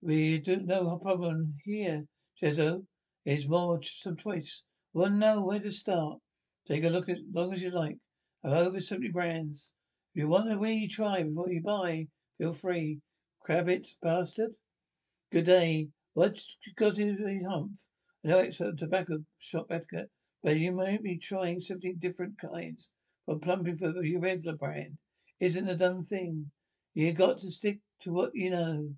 We 0.00 0.38
don't 0.38 0.66
know 0.66 0.88
a 0.92 1.00
problem 1.00 1.56
here, 1.64 2.04
Jezzo. 2.40 2.84
It's 3.24 3.48
more 3.48 3.82
some 3.82 4.16
choice. 4.16 4.62
Wanna 4.92 5.16
know 5.16 5.40
where 5.42 5.58
to 5.58 5.72
start? 5.72 6.20
Take 6.68 6.84
a 6.84 6.88
look 6.88 7.08
as 7.08 7.18
long 7.34 7.52
as 7.52 7.62
you 7.62 7.70
like. 7.70 7.96
I've 8.44 8.52
over 8.52 8.78
seventy 8.78 9.10
brands. 9.10 9.72
If 10.14 10.20
you 10.20 10.28
want 10.28 10.52
a 10.52 10.56
wee 10.56 10.86
try 10.86 11.24
before 11.24 11.50
you 11.50 11.62
buy, 11.62 12.06
feel 12.38 12.52
free. 12.52 13.00
Crabbit 13.44 13.88
bastard. 14.00 14.52
Good 15.32 15.46
day. 15.46 15.88
What 16.18 16.36
you 16.66 16.72
got 16.74 16.98
in 16.98 17.14
the 17.14 17.48
humph? 17.48 17.78
No 18.24 18.38
expert 18.38 18.76
tobacco 18.76 19.24
shop 19.38 19.66
etiquette, 19.70 20.10
but 20.42 20.56
you 20.56 20.72
may 20.72 20.96
be 20.96 21.16
trying 21.16 21.60
seventeen 21.60 22.00
different 22.00 22.40
kinds. 22.40 22.90
From 23.24 23.38
plumping 23.38 23.78
for 23.78 24.02
your 24.02 24.20
regular 24.20 24.56
brand. 24.56 24.98
Isn't 25.38 25.68
a 25.68 25.76
done 25.76 26.02
thing. 26.02 26.50
You 26.92 27.12
got 27.12 27.38
to 27.38 27.50
stick 27.52 27.78
to 28.00 28.12
what 28.12 28.32
you 28.34 28.50
know. 28.50 28.96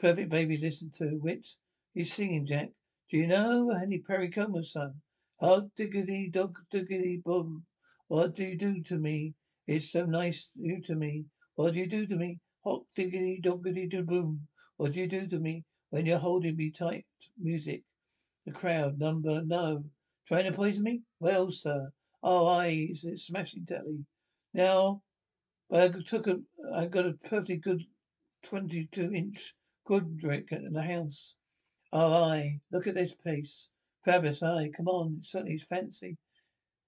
Perfect 0.00 0.30
baby, 0.30 0.56
listen 0.56 0.90
to 0.98 1.20
Wit. 1.22 1.46
He's 1.94 2.12
singing, 2.12 2.44
Jack. 2.44 2.70
Do 3.08 3.18
you 3.18 3.28
know 3.28 3.70
any 3.70 3.98
Perry 3.98 4.28
Como's 4.28 4.72
son? 4.72 4.94
Hot 5.36 5.72
diggity 5.76 6.28
dog 6.28 6.58
diggity 6.72 7.22
boom. 7.24 7.66
What 8.08 8.34
do 8.34 8.42
you 8.42 8.58
do 8.58 8.82
to 8.82 8.98
me? 8.98 9.34
It's 9.68 9.92
so 9.92 10.06
nice 10.06 10.50
you 10.56 10.82
to 10.86 10.96
me. 10.96 11.26
What 11.54 11.74
do 11.74 11.78
you 11.78 11.86
do 11.86 12.04
to 12.04 12.16
me? 12.16 12.40
Hot 12.64 12.82
diggity 12.96 13.40
doggity 13.40 13.88
do 13.88 14.02
boom. 14.02 14.48
What 14.76 14.94
do 14.94 15.00
you 15.02 15.06
do 15.06 15.28
to 15.28 15.38
me 15.38 15.64
when 15.90 16.06
you're 16.06 16.18
holding 16.18 16.56
me 16.56 16.70
tight? 16.70 17.06
Music. 17.38 17.82
The 18.44 18.52
crowd 18.52 18.98
number 18.98 19.42
no. 19.42 19.84
Trying 20.26 20.44
to 20.44 20.52
poison 20.52 20.84
me? 20.84 21.02
Well, 21.20 21.50
sir. 21.50 21.92
Oh, 22.22 22.46
I, 22.46 22.88
it's 22.90 23.26
smashing 23.26 23.64
telly. 23.66 24.04
Now, 24.52 25.02
but 25.70 25.82
I 25.82 26.00
took 26.00 26.26
a, 26.26 26.40
I 26.74 26.86
got 26.86 27.06
a 27.06 27.12
perfectly 27.12 27.56
good 27.56 27.84
22 28.42 29.12
inch 29.12 29.54
Good 29.88 30.18
drink 30.18 30.52
in 30.52 30.74
the 30.74 30.82
house. 30.82 31.34
Oh, 31.94 32.12
aye. 32.24 32.60
Look 32.70 32.86
at 32.86 32.94
this 32.94 33.14
piece. 33.14 33.70
Fabulous, 34.04 34.42
aye. 34.42 34.70
Come 34.76 34.86
on. 34.86 35.16
It 35.20 35.24
certainly 35.24 35.54
is 35.54 35.62
fancy. 35.62 36.18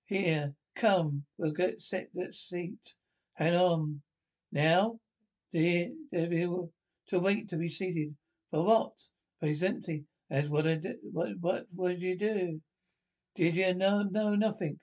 Here. 0.04 0.52
Come. 0.76 1.25
We'll 1.38 1.52
get 1.52 1.80
set 1.80 2.11
that 2.12 2.35
seat. 2.35 2.97
Hang 3.33 3.54
on. 3.54 4.02
Now? 4.52 5.00
Dear, 5.50 5.92
you 6.12 6.71
to 7.09 7.19
wait 7.19 7.49
to 7.49 7.57
be 7.57 7.71
seated. 7.71 8.14
For 8.50 8.62
what? 8.64 8.92
Presently. 9.40 10.04
As 10.30 10.49
what 10.49 10.66
I 10.66 10.75
did. 10.75 10.97
What, 11.12 11.30
what, 11.40 11.66
what 11.75 11.88
did 11.90 12.02
you 12.02 12.16
do? 12.16 12.61
Did 13.37 13.57
you 13.57 13.75
know, 13.75 14.02
know 14.02 14.35
nothing? 14.35 14.78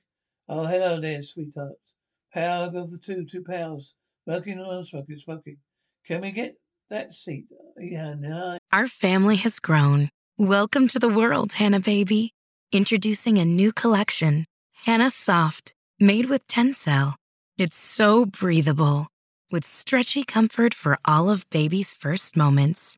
Oh, 0.49 0.65
hello 0.65 0.99
there, 0.99 1.21
sweetheart. 1.21 1.73
Power, 2.33 2.69
go 2.69 2.87
for 2.87 2.97
two, 2.97 3.25
two 3.25 3.43
pounds. 3.43 3.95
Smoking 4.25 4.59
or 4.59 4.83
smoking, 4.83 5.17
smoking. 5.17 5.57
Can 6.05 6.21
we 6.21 6.31
get 6.31 6.55
that 6.89 7.13
seat. 7.13 7.45
Yeah, 7.77 8.13
no. 8.17 8.57
Our 8.71 8.87
family 8.87 9.35
has 9.37 9.59
grown. 9.59 10.09
Welcome 10.37 10.87
to 10.89 10.99
the 10.99 11.09
world, 11.09 11.53
Hannah 11.53 11.79
baby. 11.79 12.31
Introducing 12.71 13.37
a 13.37 13.45
new 13.45 13.71
collection, 13.71 14.45
Hannah 14.85 15.11
Soft, 15.11 15.73
made 15.99 16.29
with 16.29 16.47
Tencel. 16.47 17.15
It's 17.57 17.77
so 17.77 18.25
breathable, 18.25 19.07
with 19.51 19.65
stretchy 19.65 20.23
comfort 20.23 20.73
for 20.73 20.97
all 21.05 21.29
of 21.29 21.49
baby's 21.49 21.93
first 21.93 22.37
moments. 22.37 22.97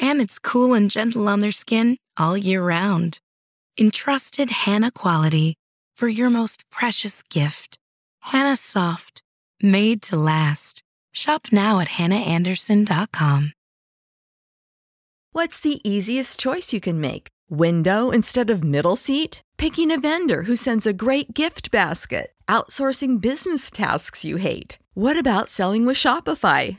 And 0.00 0.20
it's 0.22 0.38
cool 0.38 0.72
and 0.72 0.90
gentle 0.90 1.28
on 1.28 1.40
their 1.40 1.52
skin 1.52 1.98
all 2.16 2.36
year 2.36 2.62
round. 2.62 3.20
Entrusted 3.78 4.50
Hannah 4.50 4.90
quality 4.90 5.54
for 5.94 6.08
your 6.08 6.30
most 6.30 6.64
precious 6.70 7.22
gift. 7.22 7.76
Hannah 8.20 8.56
Soft, 8.56 9.22
made 9.62 10.00
to 10.02 10.16
last. 10.16 10.82
Shop 11.12 11.48
now 11.52 11.80
at 11.80 11.88
hannahanderson.com. 11.88 13.52
What's 15.32 15.60
the 15.60 15.80
easiest 15.88 16.40
choice 16.40 16.72
you 16.72 16.80
can 16.80 17.00
make? 17.00 17.28
Window 17.50 18.10
instead 18.10 18.48
of 18.48 18.64
middle 18.64 18.96
seat? 18.96 19.42
Picking 19.58 19.92
a 19.92 20.00
vendor 20.00 20.42
who 20.44 20.56
sends 20.56 20.86
a 20.86 20.92
great 20.92 21.34
gift 21.34 21.70
basket? 21.70 22.32
Outsourcing 22.48 23.20
business 23.20 23.70
tasks 23.70 24.24
you 24.24 24.36
hate? 24.38 24.78
What 24.94 25.18
about 25.18 25.50
selling 25.50 25.84
with 25.86 25.96
Shopify? 25.96 26.78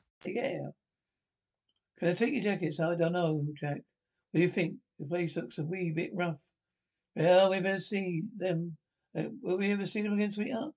Yeah. 0.25 0.69
Can 1.99 2.09
I 2.09 2.13
take 2.13 2.33
your 2.33 2.43
jackets? 2.43 2.79
I 2.79 2.95
don't 2.95 3.13
know, 3.13 3.45
Jack. 3.55 3.81
What 4.31 4.39
do 4.39 4.41
you 4.41 4.49
think? 4.49 4.75
The 4.99 5.05
place 5.05 5.35
looks 5.35 5.57
a 5.57 5.63
wee 5.63 5.91
bit 5.95 6.11
rough. 6.13 6.41
Well, 7.15 7.49
we 7.49 7.59
better 7.59 7.79
see 7.79 8.23
them. 8.37 8.77
Uh, 9.17 9.23
will 9.41 9.57
we 9.57 9.71
ever 9.71 9.85
see 9.85 10.01
them 10.01 10.13
again, 10.13 10.31
sweetheart? 10.31 10.73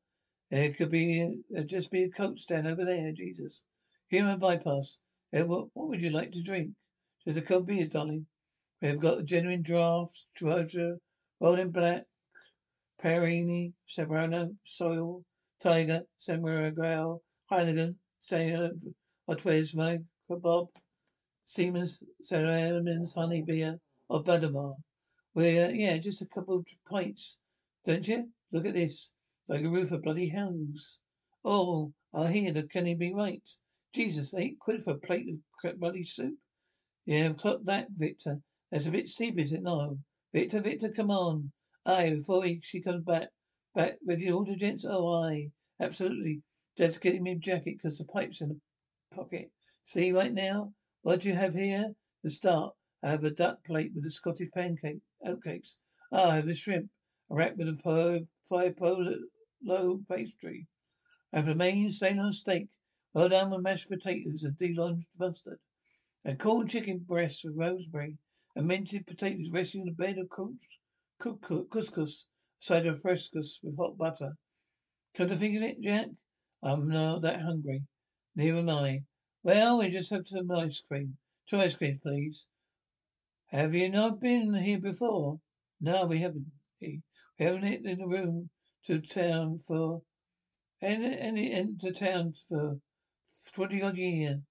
There 0.51 0.73
could 0.73 0.91
be, 0.91 1.43
uh, 1.57 1.63
just 1.63 1.91
be 1.91 2.05
a 2.05 2.11
coat 2.11 2.39
stand 2.39 2.67
over 2.67 2.85
there, 2.85 3.13
Jesus. 3.13 3.63
Human 4.09 4.39
bypass. 4.39 4.99
Uh, 5.33 5.45
what, 5.45 5.69
what 5.75 5.89
would 5.89 6.01
you 6.01 6.11
like 6.11 6.33
to 6.33 6.43
drink? 6.43 6.71
Just 7.25 7.39
a 7.39 7.43
cold 7.43 7.67
beers, 7.67 7.89
darling. 7.89 8.27
We 8.83 8.89
have 8.89 9.01
got 9.01 9.19
the 9.19 9.23
genuine 9.23 9.63
draft, 9.63 10.27
Georgia, 10.37 10.97
Rolling 11.41 11.71
Black, 11.71 12.03
Perini, 13.01 13.73
Soprano, 13.87 14.51
Soil, 14.65 15.23
Tiger, 15.61 16.03
Samurai 16.19 16.71
Grail, 16.71 17.23
Heineken, 17.51 17.97
Stay 18.21 18.57
Otway's 19.27 19.75
Mag, 19.75 20.05
Bob, 20.29 20.69
Siemens, 21.47 22.03
Ceramins, 22.23 23.15
Honey 23.15 23.43
Beer, 23.43 23.79
or 24.09 24.23
Badamar. 24.23 24.77
We're, 25.35 25.67
uh, 25.67 25.71
yeah, 25.71 25.97
just 25.99 26.23
a 26.23 26.27
couple 26.27 26.57
of 26.59 26.67
pints, 26.89 27.39
don't 27.85 28.07
you? 28.07 28.31
Look 28.53 28.67
at 28.67 28.75
this. 28.75 29.13
Like 29.49 29.63
a 29.63 29.69
roof 29.69 29.93
of 29.93 30.03
bloody 30.03 30.29
hounds. 30.29 31.01
Oh, 31.45 31.93
I 32.13 32.31
hear 32.31 32.53
that 32.53 32.71
can 32.71 32.87
he 32.87 32.95
be 32.95 33.13
right? 33.13 33.43
Jesus, 33.95 34.35
eight 34.35 34.59
quid 34.59 34.83
for 34.83 34.93
a 34.93 34.99
plate 34.99 35.27
of 35.65 35.81
bloody 35.81 36.05
soup? 36.05 36.35
Yeah, 37.07 37.33
clock 37.33 37.61
that, 37.65 37.89
Victor. 37.91 38.41
That's 38.71 38.87
a 38.87 38.91
bit 38.91 39.09
steep, 39.09 39.39
is 39.39 39.53
it 39.53 39.63
no? 39.63 39.99
Victor, 40.33 40.61
Victor, 40.61 40.91
come 40.91 41.11
on. 41.11 41.53
Aye, 41.87 42.11
before 42.11 42.45
he, 42.45 42.61
she 42.63 42.81
comes 42.81 43.05
back. 43.05 43.29
Back 43.75 43.99
with 44.05 44.21
the 44.21 44.31
order, 44.31 44.55
gents? 44.55 44.85
Oh, 44.89 45.25
aye. 45.25 45.51
Absolutely. 45.81 46.43
Dad's 46.77 46.99
getting 46.99 47.23
me 47.23 47.33
a 47.33 47.37
jacket 47.37 47.77
because 47.77 47.99
the 47.99 48.05
pipe's 48.05 48.41
in 48.41 48.49
the 48.49 48.61
pocket. 49.15 49.51
See 49.85 50.13
right 50.13 50.33
now? 50.33 50.73
What 51.03 51.21
do 51.21 51.29
you 51.29 51.35
have 51.35 51.55
here? 51.55 51.95
The 52.23 52.31
start. 52.31 52.75
I 53.03 53.11
have 53.11 53.25
a 53.25 53.31
duck 53.31 53.65
plate 53.65 53.93
with 53.95 54.07
a 54.07 54.11
Scottish 54.11 54.51
pancake, 54.53 55.01
oatcakes. 55.27 55.77
Ah, 56.11 56.31
I 56.31 56.37
have 56.37 56.47
the 56.47 56.55
shrimp. 56.55 56.91
A 57.31 57.35
wrap 57.35 57.57
with 57.57 57.69
a 57.69 57.79
po- 57.83 58.27
five 58.49 58.77
polo 58.77 60.01
pastry. 60.09 60.67
I 61.33 61.39
have 61.39 61.49
a 61.49 61.55
main 61.55 61.91
stain 61.91 62.19
on 62.19 62.33
steak. 62.33 62.69
Well 63.13 63.29
done 63.29 63.51
with 63.51 63.63
mashed 63.63 63.89
potatoes 63.89 64.43
and 64.43 64.57
Dijon 64.57 65.03
mustard. 65.19 65.59
And 66.25 66.39
corn 66.39 66.67
chicken 66.67 66.99
breast 66.99 67.45
with 67.45 67.57
rosemary. 67.57 68.19
And 68.57 68.67
minted 68.67 69.07
potatoes 69.07 69.51
resting 69.51 69.83
on 69.83 69.89
a 69.89 69.93
bed 69.93 70.17
of 70.19 70.29
cooked 70.31 70.63
couscous, 71.71 72.27
side 72.59 72.87
of 72.87 73.03
frescus 73.03 73.61
with 73.63 73.77
hot 73.77 73.99
butter. 73.99 74.37
Come 75.17 75.29
to 75.29 75.37
think 75.37 75.57
of 75.57 75.63
it, 75.63 75.81
Jack, 75.81 76.07
I'm 76.63 76.89
not 76.89 77.23
that 77.23 77.43
hungry. 77.43 77.83
Neither 78.37 78.59
am 78.59 78.69
I. 78.69 79.03
Well, 79.43 79.79
we 79.79 79.91
just 79.91 80.11
have 80.11 80.27
some 80.27 80.51
ice 80.51 80.81
cream. 80.81 81.17
Two 81.49 81.61
ice 81.61 81.77
creams, 81.77 82.01
please. 82.03 82.47
Have 83.49 83.75
you 83.75 83.89
not 83.89 84.21
been 84.21 84.55
here 84.55 84.81
before? 84.81 85.41
No, 85.81 86.07
we 86.07 86.21
haven't. 86.21 86.47
We 86.81 87.03
haven't 87.39 87.63
hit 87.63 87.85
in 87.85 87.99
the 87.99 88.07
room 88.07 88.51
to 88.87 89.01
town 89.01 89.59
for 89.59 90.03
any 90.83 91.19
any 91.19 91.53
into 91.53 91.93
town 91.93 92.33
for 92.49 92.81
twenty 93.53 93.83
odd 93.83 93.97
year. 93.97 94.43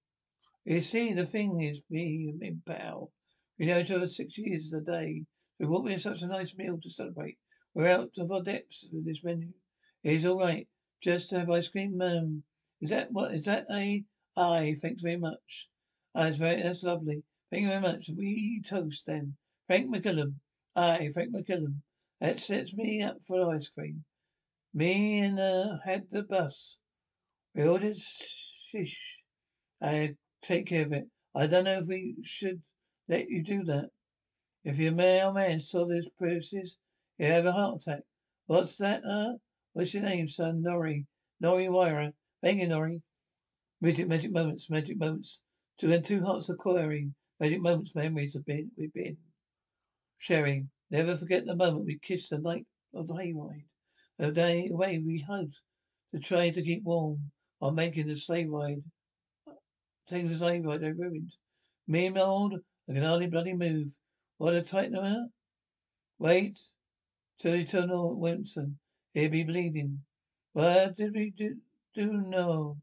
You 0.64 0.80
see, 0.80 1.12
the 1.12 1.26
thing 1.26 1.60
is, 1.60 1.82
me 1.90 2.30
and 2.30 2.38
me 2.38 2.56
pal, 2.66 3.12
we 3.58 3.66
know 3.66 3.80
each 3.80 3.90
other 3.90 4.06
six 4.06 4.38
years 4.38 4.72
a 4.72 4.80
day. 4.80 5.24
We 5.58 5.66
brought 5.66 5.84
me 5.84 5.98
such 5.98 6.22
a 6.22 6.26
nice 6.26 6.56
meal 6.56 6.78
to 6.80 6.90
celebrate. 6.90 7.36
We're 7.74 7.90
out 7.90 8.16
of 8.18 8.32
our 8.32 8.42
depths 8.42 8.88
with 8.92 9.04
this 9.04 9.22
menu. 9.22 9.52
It's 10.02 10.24
all 10.24 10.38
right. 10.38 10.66
Just 11.02 11.30
to 11.30 11.40
have 11.40 11.50
ice 11.50 11.68
cream, 11.68 11.98
ma'am. 11.98 12.44
Is 12.84 12.90
that 12.90 13.10
what? 13.12 13.32
Is 13.32 13.46
that 13.46 13.64
a? 13.72 14.04
Aye. 14.36 14.76
Thanks 14.78 15.00
very 15.00 15.16
much. 15.16 15.70
Ah, 16.14 16.24
that's 16.24 16.36
very. 16.36 16.62
That's 16.62 16.82
lovely. 16.82 17.22
Thank 17.50 17.62
you 17.62 17.68
very 17.68 17.80
much. 17.80 18.10
We 18.14 18.60
toast 18.62 19.04
then. 19.06 19.36
Frank 19.66 19.88
McGillum. 19.88 20.34
Aye, 20.76 21.08
Frank 21.14 21.34
McGillum. 21.34 21.76
That 22.20 22.38
sets 22.40 22.74
me 22.74 23.02
up 23.02 23.22
for 23.26 23.54
ice 23.54 23.68
cream. 23.70 24.04
Me 24.74 25.20
and 25.20 25.40
uh 25.40 25.78
had 25.86 26.10
the 26.10 26.24
bus. 26.24 26.76
We 27.54 27.62
ordered 27.62 27.96
shish. 27.96 29.22
I 29.80 30.16
take 30.42 30.66
care 30.66 30.84
of 30.84 30.92
it. 30.92 31.08
I 31.34 31.46
don't 31.46 31.64
know 31.64 31.78
if 31.78 31.86
we 31.86 32.16
should 32.22 32.60
let 33.08 33.30
you 33.30 33.42
do 33.42 33.64
that. 33.64 33.88
If 34.62 34.78
your 34.78 34.92
mailman 34.92 35.60
saw 35.60 35.86
this 35.86 36.10
process, 36.18 36.76
he'd 37.16 37.28
have 37.28 37.46
a 37.46 37.52
heart 37.52 37.80
attack. 37.80 38.02
What's 38.44 38.76
that, 38.76 39.00
uh? 39.06 39.38
What's 39.72 39.94
your 39.94 40.02
name, 40.02 40.26
son? 40.26 40.60
Norrie. 40.62 41.06
Norrie 41.40 41.70
Wire. 41.70 42.12
You, 42.44 42.68
Norrie. 42.68 43.00
Magic, 43.80 44.06
magic 44.06 44.30
moments, 44.30 44.68
magic 44.68 44.98
moments. 44.98 45.40
Two 45.78 45.92
and 45.92 46.04
two 46.04 46.22
hearts 46.22 46.50
acquiring. 46.50 47.14
Magic 47.40 47.60
moments, 47.60 47.94
memories 47.94 48.34
have 48.34 48.44
been, 48.44 48.70
we've 48.76 48.92
been 48.92 49.16
sharing. 50.18 50.68
Never 50.90 51.16
forget 51.16 51.46
the 51.46 51.56
moment 51.56 51.86
we 51.86 51.98
kissed 51.98 52.30
the 52.30 52.38
night 52.38 52.66
of 52.94 53.08
the 53.08 53.14
hayride. 53.14 53.64
The 54.18 54.30
day 54.30 54.68
away 54.70 54.98
we 54.98 55.24
hugged 55.26 55.58
to 56.12 56.20
try 56.20 56.50
to 56.50 56.62
keep 56.62 56.84
warm 56.84 57.32
while 57.58 57.72
making 57.72 58.08
the 58.08 58.14
sleigh 58.14 58.44
ride 58.44 58.84
Taking 60.06 60.28
the 60.28 60.36
sleigh 60.36 60.60
ride 60.60 60.84
I 60.84 60.88
ruined. 60.88 61.32
Me 61.88 62.06
and 62.06 62.14
my 62.14 62.20
old, 62.20 62.60
I 62.88 62.92
can 62.92 63.02
hardly 63.02 63.26
bloody 63.26 63.54
move. 63.54 63.96
What 64.36 64.52
a 64.52 64.62
tight 64.62 64.90
now. 64.90 65.28
Wait 66.18 66.58
till 67.38 67.90
on 67.90 68.20
Winston. 68.20 68.78
He'll 69.14 69.30
be 69.30 69.44
bleeding. 69.44 70.04
What 70.52 70.94
did 70.94 71.14
we 71.14 71.30
do, 71.30 71.56
do 71.94 72.12
no? 72.12 72.78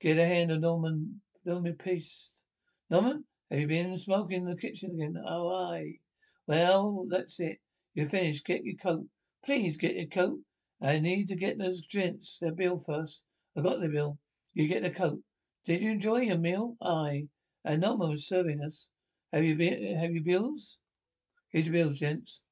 Get 0.00 0.18
a 0.18 0.26
hand 0.26 0.50
of 0.50 0.60
Norman, 0.60 1.20
Norman 1.44 1.74
Paste. 1.74 2.44
Norman, 2.90 3.24
have 3.50 3.60
you 3.60 3.66
been 3.66 3.96
smoking 3.96 4.42
in 4.42 4.44
the 4.46 4.56
kitchen 4.56 4.90
again? 4.94 5.16
Oh, 5.26 5.48
aye. 5.48 5.98
Well, 6.46 7.06
that's 7.08 7.40
it. 7.40 7.58
You're 7.94 8.06
finished. 8.06 8.44
Get 8.44 8.64
your 8.64 8.76
coat. 8.76 9.06
Please 9.44 9.76
get 9.76 9.96
your 9.96 10.06
coat. 10.06 10.40
I 10.80 10.98
need 10.98 11.28
to 11.28 11.36
get 11.36 11.58
those 11.58 11.80
gents 11.80 12.38
their 12.40 12.52
bill 12.52 12.78
first. 12.78 13.22
I 13.56 13.60
got 13.60 13.80
the 13.80 13.88
bill. 13.88 14.18
You 14.54 14.68
get 14.68 14.82
the 14.82 14.90
coat. 14.90 15.20
Did 15.64 15.80
you 15.80 15.92
enjoy 15.92 16.18
your 16.22 16.38
meal? 16.38 16.76
Aye. 16.82 17.28
And 17.64 17.80
Norman 17.80 18.10
was 18.10 18.26
serving 18.26 18.60
us. 18.60 18.88
Have 19.32 19.44
you 19.44 19.54
been, 19.54 19.96
have 19.96 20.12
you 20.12 20.22
bills? 20.22 20.78
Here's 21.50 21.66
your 21.66 21.74
bills, 21.74 21.98
gents. 21.98 22.42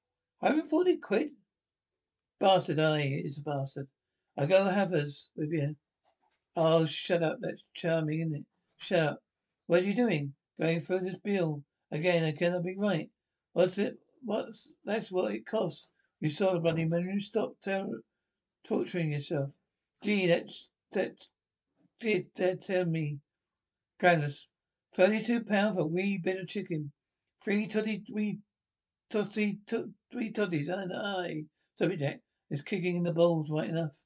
Hundred 0.41 0.69
forty 0.69 0.97
quid? 0.97 1.31
Bastard, 2.39 2.79
aye, 2.79 3.23
it's 3.25 3.39
a 3.39 3.43
bastard. 3.43 3.89
I 4.39 4.47
go 4.47 4.65
have 4.65 4.93
us 4.93 5.29
with 5.37 5.51
you. 5.51 5.77
Oh, 6.57 6.85
shut 6.87 7.23
up. 7.23 7.39
That's 7.41 7.65
charming, 7.75 8.21
isn't 8.21 8.37
it? 8.37 8.45
Shut 8.79 9.01
up. 9.01 9.19
What 9.67 9.83
are 9.83 9.87
you 9.87 9.95
doing? 9.95 10.35
Going 10.61 10.81
through 10.81 11.01
this 11.01 11.17
bill. 11.23 11.63
Again, 11.93 12.25
I 12.25 12.33
cannot 12.33 12.65
be 12.65 12.77
right. 12.77 13.09
What's 13.53 13.79
it? 13.79 13.95
What's, 14.23 14.73
that's 14.85 15.11
what 15.11 15.33
it 15.33 15.47
costs. 15.47 15.89
You 16.21 16.29
saw 16.29 16.53
the 16.53 16.61
bloody 16.61 16.85
menu. 16.85 17.19
Stop 17.21 17.53
ter- 17.65 18.03
torturing 18.67 19.13
yourself. 19.13 19.51
Gee, 20.03 20.27
that's, 20.27 20.69
that 20.93 21.13
did 22.01 22.27
that 22.37 22.63
tell 22.63 22.85
me. 22.85 23.19
Grandis. 23.99 24.49
Thirty-two 24.95 25.45
pounds 25.45 25.77
for 25.77 25.83
a 25.83 25.87
wee 25.87 26.21
bit 26.23 26.41
of 26.41 26.49
chicken. 26.49 26.93
Three 27.43 27.67
toddy, 27.67 28.03
wee 28.13 28.41
toddy, 29.11 29.61
to, 29.69 29.91
three 30.13 30.33
toddies, 30.33 30.69
and 30.69 30.93
I. 30.93 31.45
Jack. 31.79 32.21
It's 32.51 32.63
kicking 32.63 32.97
in 32.97 33.03
the 33.05 33.13
balls 33.13 33.51
right 33.51 33.69
enough. 33.69 33.97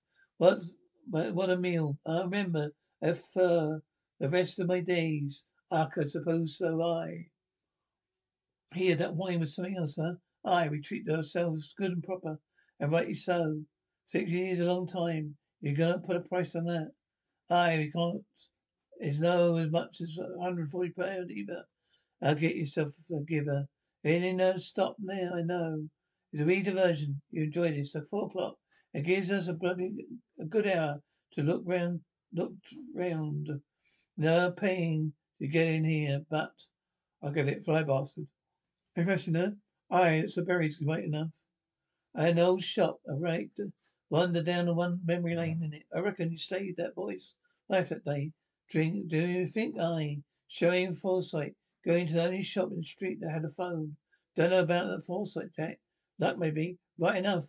What, 1.09 1.35
what 1.35 1.51
a 1.51 1.57
meal. 1.57 1.99
I 2.07 2.23
remember 2.23 2.71
if 3.01 3.21
fur 3.33 3.77
uh, 3.77 3.79
the 4.21 4.29
rest 4.29 4.59
of 4.59 4.69
my 4.69 4.81
days. 4.81 5.45
I 5.71 5.87
could 5.87 6.11
suppose 6.11 6.59
so, 6.59 6.81
I. 6.83 7.27
Here, 8.75 8.97
that 8.97 9.17
wine 9.17 9.40
was 9.40 9.55
something 9.55 9.77
else, 9.77 9.97
huh? 10.01 10.14
Aye, 10.45 10.69
we 10.69 10.81
treated 10.81 11.14
ourselves 11.14 11.75
good 11.77 11.93
and 11.93 12.03
proper, 12.03 12.38
and 12.79 12.93
rightly 12.93 13.14
so. 13.14 13.62
Six 14.07 14.31
years 14.31 14.59
is 14.59 14.67
a 14.67 14.73
long 14.73 14.87
time. 14.87 15.37
You're 15.61 15.75
gonna 15.75 15.99
put 15.99 16.17
a 16.17 16.21
price 16.21 16.55
on 16.55 16.64
that. 16.64 16.90
Aye, 17.51 17.79
we 17.79 17.90
can't. 17.90 18.23
It's 18.99 19.21
no 19.21 19.57
as 19.57 19.71
much 19.71 20.01
as 20.01 20.19
a 20.19 20.43
hundred 20.43 20.62
and 20.62 20.71
forty 20.71 20.90
pound 20.90 21.31
either. 21.31 21.64
I'll 22.23 22.35
get 22.35 22.57
yourself 22.57 22.90
a 23.11 23.25
giver. 23.27 23.67
Ain't 24.05 24.37
no 24.37 24.57
stop 24.59 24.97
there, 24.99 25.33
I 25.35 25.43
know. 25.43 25.88
It's 26.33 26.43
a 26.43 26.45
wee 26.45 26.62
diversion. 26.62 27.23
You 27.31 27.45
enjoy 27.45 27.73
this. 27.73 27.97
At 27.97 28.07
four 28.07 28.27
o'clock, 28.27 28.57
it 28.94 29.02
gives 29.02 29.30
us 29.30 29.48
a 29.48 29.52
bloody 29.52 30.07
a 30.40 30.44
good 30.44 30.66
hour 30.66 31.02
to 31.33 31.42
look 31.42 31.62
round, 31.66 32.00
look 32.33 32.52
round. 32.94 33.48
No 34.16 34.52
paying 34.52 35.12
to 35.40 35.48
get 35.48 35.66
in 35.66 35.85
here, 35.85 36.24
but 36.30 36.52
I'll 37.20 37.33
get 37.33 37.48
it, 37.48 37.64
fly 37.64 37.83
bastard. 37.83 38.28
Professional? 38.94 39.54
Aye, 39.90 40.22
it's 40.22 40.37
the 40.37 40.42
berries 40.42 40.80
right 40.80 41.02
enough. 41.02 41.30
An 42.14 42.38
old 42.38 42.62
shop, 42.62 43.00
a 43.09 43.14
right 43.14 43.50
wander 44.09 44.42
down 44.42 44.66
the 44.66 44.74
one 44.74 45.00
memory 45.04 45.35
lane 45.35 45.61
in 45.64 45.72
it. 45.72 45.83
I 45.92 45.98
reckon 45.98 46.30
you 46.30 46.38
saved 46.38 46.76
that 46.76 46.94
boy's 46.94 47.35
life 47.68 47.88
that 47.88 48.04
day. 48.04 48.30
Drink, 48.70 49.09
do 49.09 49.18
you 49.18 49.46
think? 49.46 49.76
Aye, 49.80 50.22
showing 50.46 50.94
foresight. 50.94 51.57
Going 51.85 52.07
to 52.07 52.12
the 52.12 52.24
only 52.24 52.42
shop 52.42 52.70
in 52.70 52.78
the 52.78 52.85
street 52.85 53.18
that 53.20 53.33
had 53.33 53.44
a 53.44 53.48
phone. 53.48 53.96
Don't 54.37 54.50
know 54.50 54.61
about 54.61 54.87
that 54.87 55.04
foresight, 55.04 55.48
Jack. 55.57 55.80
Luck 56.20 56.38
maybe. 56.38 56.78
Right 56.98 57.16
enough. 57.16 57.44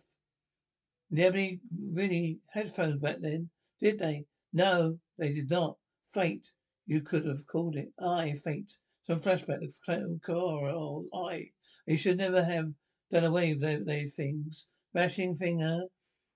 Nobody 1.10 1.60
really 1.92 2.40
had 2.52 2.74
phones 2.74 3.00
back 3.00 3.20
then, 3.20 3.50
did 3.80 3.98
they? 3.98 4.26
No, 4.52 4.98
they 5.18 5.32
did 5.32 5.50
not. 5.50 5.78
Fate, 6.08 6.52
you 6.86 7.00
could 7.00 7.26
have 7.26 7.46
called 7.46 7.76
it. 7.76 7.92
Aye, 8.00 8.34
fate. 8.42 8.78
Some 9.04 9.20
flashback 9.20 9.64
of 9.64 10.22
car. 10.22 10.68
Oh, 10.68 11.06
aye. 11.14 11.50
Oh, 11.50 11.52
they 11.86 11.96
should 11.96 12.18
never 12.18 12.42
have 12.42 12.72
done 13.10 13.24
away 13.24 13.54
with 13.54 13.86
those 13.86 14.14
things. 14.14 14.66
Bashing 14.92 15.36
huh? 15.60 15.86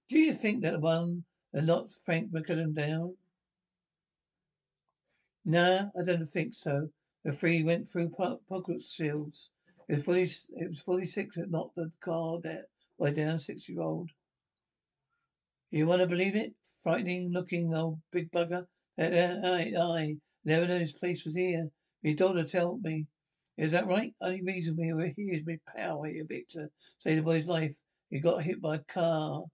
Do 0.09 0.19
you 0.19 0.33
think 0.33 0.63
that 0.63 0.81
one 0.81 1.25
and 1.53 1.67
not 1.67 1.91
Frank 1.91 2.31
McKillum 2.31 2.75
down? 2.75 3.17
No, 5.45 5.91
I 5.99 6.05
don't 6.05 6.27
think 6.27 6.55
so. 6.55 6.91
The 7.25 7.33
three 7.33 7.65
went 7.65 7.89
through 7.89 8.11
pocket 8.11 8.83
shields. 8.83 9.51
It 9.89 9.95
was 9.95 10.05
fully, 10.05 10.23
it 10.63 10.69
was 10.69 10.81
fully 10.81 11.07
six 11.07 11.37
that 11.37 11.51
knocked 11.51 11.75
the 11.75 11.91
car 12.01 12.39
down, 12.41 12.65
by 12.99 13.11
down 13.11 13.39
six 13.39 13.69
year 13.69 13.81
old. 13.81 14.11
You 15.71 15.87
want 15.87 16.01
to 16.01 16.07
believe 16.07 16.35
it? 16.35 16.53
Frightening 16.83 17.31
looking 17.33 17.75
old 17.75 18.01
big 18.11 18.31
bugger. 18.33 18.67
Uh, 18.99 19.03
uh, 19.03 19.41
aye, 19.45 19.73
aye. 19.79 20.17
Never 20.45 20.67
knew 20.67 20.79
his 20.79 20.93
place 20.93 21.25
was 21.25 21.35
here. 21.35 21.69
My 22.03 22.13
daughter 22.13 22.45
told 22.45 22.83
me. 22.83 23.07
Is 23.57 23.73
that 23.73 23.87
right? 23.87 24.15
Only 24.21 24.43
reason 24.43 24.77
we 24.77 24.93
were 24.93 25.13
here 25.17 25.35
is 25.35 25.47
my 25.47 25.59
pal 25.69 26.03
here, 26.03 26.25
Victor. 26.27 26.71
Saved 26.99 27.19
the 27.19 27.23
boy's 27.23 27.47
life. 27.47 27.77
He 28.09 28.19
got 28.19 28.43
hit 28.43 28.61
by 28.61 28.77
a 28.77 28.79
car 28.79 29.45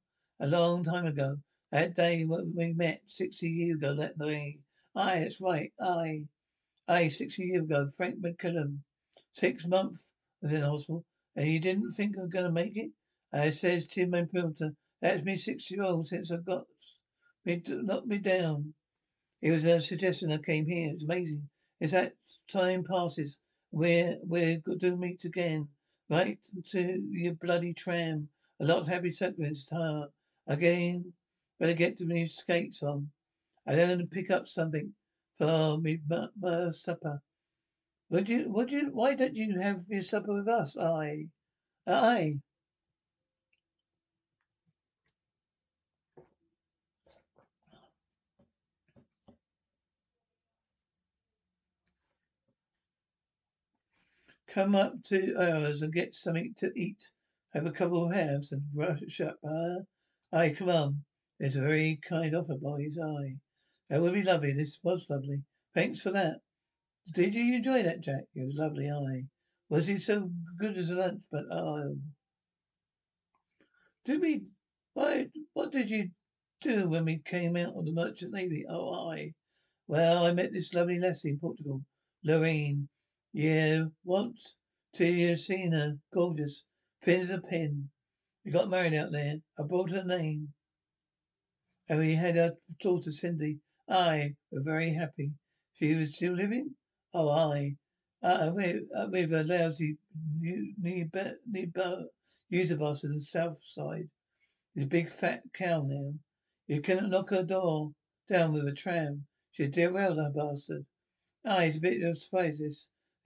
a 0.41 0.47
long 0.47 0.85
time 0.85 1.07
ago. 1.07 1.37
That 1.73 1.95
day 1.95 2.25
when 2.25 2.55
we 2.57 2.73
met, 2.73 3.03
sixty 3.05 3.49
years 3.49 3.77
ago 3.77 3.97
that 3.97 4.19
day. 4.19 4.61
Aye, 4.95 5.21
that's 5.21 5.41
right. 5.41 5.73
Aye. 5.81 6.23
Aye, 6.89 7.09
sixty 7.09 7.45
years 7.45 7.65
ago, 7.65 7.89
Frank 7.95 8.23
McKillum. 8.23 8.79
Six 9.33 9.67
months 9.67 10.15
was 10.41 10.53
in 10.53 10.63
hospital, 10.63 11.05
and 11.35 11.51
you 11.51 11.59
didn't 11.59 11.91
think 11.91 12.17
I 12.17 12.23
was 12.23 12.31
going 12.31 12.47
to 12.47 12.53
make 12.53 12.77
it? 12.77 12.93
I 13.33 13.51
says 13.51 13.87
to 13.89 14.07
my 14.07 14.23
that's 15.07 15.25
me 15.25 15.37
six 15.37 15.71
year 15.71 15.83
old 15.83 16.07
since 16.07 16.33
I 16.33 16.37
got 16.37 16.65
me, 17.45 17.63
knocked 17.67 18.07
me 18.07 18.19
down. 18.19 18.75
It 19.41 19.51
was 19.53 19.65
a 19.65 19.81
suggestion 19.81 20.33
I 20.33 20.39
came 20.39 20.67
here. 20.67 20.91
It's 20.93 21.05
amazing. 21.05 21.49
As 21.81 21.93
that 21.93 22.15
time 22.51 22.85
passes, 22.85 23.39
we're, 23.71 24.17
we're 24.23 24.61
to 24.81 24.97
meet 24.97 25.25
again. 25.25 25.69
Right 26.09 26.39
to 26.71 27.03
your 27.11 27.35
bloody 27.35 27.75
tram. 27.75 28.29
A 28.61 28.65
lot 28.65 28.89
happy 28.89 29.11
seconds 29.11 29.67
time. 29.67 30.09
Again, 30.47 31.13
better 31.59 31.75
get 31.75 31.99
to 31.99 32.07
me 32.07 32.27
skates 32.27 32.83
on. 32.83 33.11
I 33.67 33.75
then 33.75 34.07
pick 34.07 34.31
up 34.31 34.47
something 34.47 34.93
for 35.35 35.79
me 35.79 35.99
my 36.09 36.71
supper. 36.71 37.21
Would 38.09 38.29
you, 38.29 38.45
would 38.49 38.71
you, 38.71 38.91
why 38.93 39.15
don't 39.15 39.35
you 39.35 39.59
have 39.61 39.83
your 39.89 40.01
supper 40.01 40.33
with 40.33 40.49
us? 40.49 40.77
Aye. 40.77 41.27
Aye. 41.87 42.39
Come 54.57 54.75
up 54.75 55.03
to 55.09 55.35
ours 55.35 55.83
and 55.83 55.93
get 55.93 56.15
something 56.15 56.55
to 56.57 56.73
eat. 56.75 57.11
Have 57.53 57.67
a 57.67 57.71
couple 57.71 58.07
of 58.07 58.15
halves 58.15 58.53
and 58.53 58.63
rush 58.75 59.21
up? 59.21 59.37
Ah, 59.45 59.81
aye, 60.33 60.55
come 60.57 60.71
on. 60.71 61.05
It's 61.39 61.57
a 61.57 61.61
very 61.61 62.01
kind 62.09 62.35
offer, 62.35 62.55
boys. 62.55 62.97
Aye. 62.99 63.37
That 63.91 64.01
would 64.01 64.15
be 64.15 64.23
lovely. 64.23 64.55
This 64.55 64.79
was 64.83 65.11
lovely. 65.11 65.43
Thanks 65.75 66.01
for 66.01 66.11
that. 66.13 66.37
Did 67.13 67.35
you 67.35 67.57
enjoy 67.57 67.83
that, 67.83 68.01
Jack? 68.01 68.25
It 68.35 68.47
was 68.47 68.57
lovely, 68.57 68.91
aye. 68.91 69.25
Was 69.69 69.91
it 69.91 70.01
so 70.01 70.31
good 70.59 70.79
as 70.79 70.89
a 70.89 70.95
lunch? 70.95 71.21
But 71.31 71.45
oh, 71.53 71.99
did 74.07 74.23
we? 74.23 74.45
Why? 74.95 75.27
What 75.53 75.71
did 75.71 75.91
you 75.91 76.13
do 76.63 76.89
when 76.89 77.05
we 77.05 77.19
came 77.19 77.59
out 77.59 77.77
of 77.77 77.85
the 77.85 77.93
Merchant 77.93 78.33
Navy? 78.33 78.65
Oh, 78.67 79.11
I. 79.11 79.35
Well, 79.87 80.25
I 80.25 80.33
met 80.33 80.55
this 80.55 80.73
lovely 80.73 80.99
lassie 80.99 81.29
in 81.29 81.41
Portugal, 81.41 81.83
Lorraine. 82.25 82.89
Yeah, 83.39 83.89
once 84.03 84.57
Two 84.95 85.05
years 85.05 85.47
seen 85.47 85.73
her, 85.73 85.99
gorgeous, 86.11 86.65
thin 87.03 87.21
as 87.21 87.29
a 87.29 87.39
pin. 87.39 87.91
We 88.43 88.51
got 88.51 88.71
married 88.71 88.95
out 88.95 89.13
there. 89.13 89.43
I 89.59 89.63
brought 89.65 89.91
her 89.91 90.03
name. 90.03 90.55
And 91.87 91.99
we 91.99 92.15
had 92.15 92.39
our 92.39 92.53
daughter 92.81 93.13
Cindy. 93.13 93.59
I 93.87 94.37
were 94.51 94.63
very 94.63 94.95
happy. 94.95 95.33
She 95.75 95.95
was 95.95 96.17
still 96.17 96.33
living? 96.33 96.77
Oh, 97.13 97.29
I. 97.29 97.77
Uh, 98.23 98.53
with, 98.55 98.85
uh, 98.97 99.09
with 99.11 99.35
a 99.35 99.45
lousy 99.45 99.99
new, 100.41 100.73
new, 100.81 101.07
new, 101.47 102.11
user 102.49 102.77
bus 102.79 103.05
on 103.05 103.13
the 103.13 103.21
south 103.21 103.63
side. 103.63 104.09
She's 104.73 104.85
a 104.85 104.87
big 104.87 105.11
fat 105.11 105.43
cow 105.53 105.83
now. 105.87 106.15
You 106.69 106.81
cannot 106.81 107.11
knock 107.11 107.29
her 107.29 107.43
door 107.43 107.91
down 108.31 108.55
with 108.55 108.67
a 108.67 108.73
tram. 108.73 109.27
She'd 109.53 109.77
well, 109.77 110.15
that 110.15 110.35
bastard. 110.35 110.87
Ah, 111.45 111.61
he's 111.61 111.77
a 111.77 111.81
bit 111.81 112.03
of 112.03 112.17
surprise, 112.17 112.63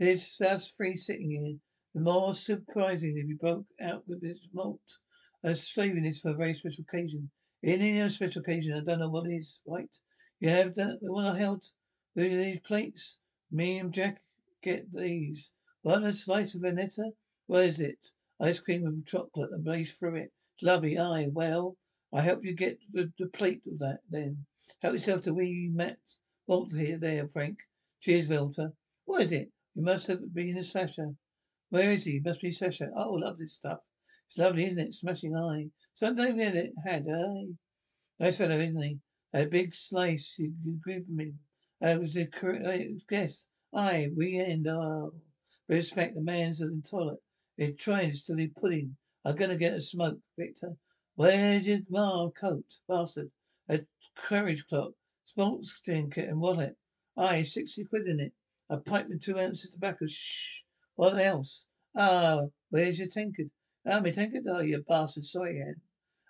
this. 0.00 0.40
Us 0.40 0.72
three 0.72 0.96
sitting 0.96 1.30
here. 1.30 1.56
The 1.94 2.00
more 2.00 2.34
surprising 2.34 3.16
if 3.16 3.28
you 3.28 3.36
broke 3.36 3.66
out 3.80 4.02
with 4.08 4.22
this 4.22 4.38
malt. 4.52 4.80
I 5.44 5.48
was 5.48 5.72
saving 5.72 6.02
this 6.02 6.20
for 6.20 6.30
a 6.30 6.34
very 6.34 6.54
special 6.54 6.84
occasion. 6.88 7.30
In 7.62 7.82
any 7.82 8.08
special 8.08 8.42
occasion, 8.42 8.74
I 8.76 8.84
don't 8.84 9.00
know 9.00 9.10
what 9.10 9.30
is, 9.30 9.60
right? 9.66 9.94
You 10.40 10.48
have 10.48 10.74
the, 10.74 10.98
the 11.02 11.12
one 11.12 11.26
I 11.26 11.38
held 11.38 11.64
these 12.16 12.60
plates? 12.60 13.18
Me 13.52 13.78
and 13.78 13.92
Jack 13.92 14.22
get 14.62 14.92
these. 14.92 15.52
Want 15.82 16.06
a 16.06 16.12
slice 16.12 16.54
of 16.54 16.62
Viennetta? 16.62 17.12
What 17.46 17.64
is 17.64 17.80
it? 17.80 17.98
Ice 18.40 18.60
cream 18.60 18.84
with 18.84 19.06
chocolate 19.06 19.50
and 19.52 19.64
blaze 19.64 19.92
through 19.92 20.16
it. 20.16 20.32
Lovely. 20.62 20.98
Aye, 20.98 21.28
well, 21.30 21.76
I 22.12 22.22
help 22.22 22.44
you 22.44 22.54
get 22.54 22.78
the, 22.92 23.12
the 23.18 23.26
plate 23.26 23.62
of 23.70 23.78
that 23.80 24.00
then. 24.08 24.46
Help 24.80 24.94
yourself 24.94 25.22
to 25.22 25.34
wee 25.34 25.70
Matt 25.72 25.98
Walter 26.46 26.78
here, 26.78 26.98
there, 26.98 27.28
Frank. 27.28 27.58
Cheers, 28.00 28.28
Walter. 28.28 28.72
What 29.04 29.22
is 29.22 29.32
it? 29.32 29.50
You 29.80 29.86
must 29.86 30.08
have 30.08 30.34
been 30.34 30.58
a 30.58 30.62
slasher. 30.62 31.14
Where 31.70 31.90
is 31.90 32.04
he? 32.04 32.10
he 32.10 32.20
must 32.20 32.42
be 32.42 32.52
Sasha. 32.52 32.90
Oh, 32.94 33.12
love 33.12 33.38
this 33.38 33.54
stuff. 33.54 33.78
It's 34.28 34.36
lovely, 34.36 34.66
isn't 34.66 34.78
it? 34.78 34.92
Smashing 34.92 35.34
eye. 35.34 35.70
Something 35.94 36.36
we 36.36 36.42
had 36.42 36.54
it 36.54 36.74
had, 36.84 37.06
eh? 37.08 37.46
Nice 38.18 38.36
fellow, 38.36 38.58
isn't 38.58 38.82
he? 38.82 38.98
A 39.32 39.46
big 39.46 39.74
slice 39.74 40.36
you, 40.38 40.52
you 40.62 40.78
give 40.86 41.08
me. 41.08 41.32
Uh, 41.80 41.96
was 41.98 42.14
a 42.18 42.26
correct 42.26 43.08
guess. 43.08 43.46
Aye, 43.74 44.10
we 44.14 44.38
end. 44.38 44.68
Oh, 44.68 45.14
respect 45.66 46.14
the 46.14 46.20
man's 46.20 46.60
in 46.60 46.82
the 46.82 46.86
toilet. 46.86 47.20
They're 47.56 47.72
trying 47.72 48.10
to 48.10 48.16
steal 48.18 48.36
his 48.36 48.50
pudding. 48.60 48.98
I'm 49.24 49.34
gonna 49.34 49.56
get 49.56 49.72
a 49.72 49.80
smoke, 49.80 50.18
Victor. 50.38 50.76
Where's 51.14 51.66
your 51.66 51.78
ma 51.88 52.28
coat, 52.38 52.66
bastard? 52.86 53.30
A 53.70 53.80
carriage 54.28 54.66
clock, 54.68 54.92
sports 55.24 55.80
trinket 55.82 56.28
and 56.28 56.38
wallet. 56.38 56.76
Aye, 57.16 57.44
sixty 57.44 57.84
quid 57.84 58.06
in 58.06 58.20
it. 58.20 58.34
A 58.70 58.76
pipe 58.76 59.08
with 59.08 59.20
two 59.20 59.36
ounces 59.36 59.66
of 59.66 59.72
tobacco. 59.72 60.06
Shh. 60.06 60.62
What 60.94 61.18
else? 61.18 61.66
Ah, 61.96 62.42
where's 62.68 63.00
your 63.00 63.08
tankard? 63.08 63.50
Ah, 63.84 63.98
my 63.98 64.12
tankard? 64.12 64.44
Oh, 64.48 64.60
you 64.60 64.84
bastard. 64.86 65.24
Sorry, 65.24 65.60
Ann. 65.60 65.80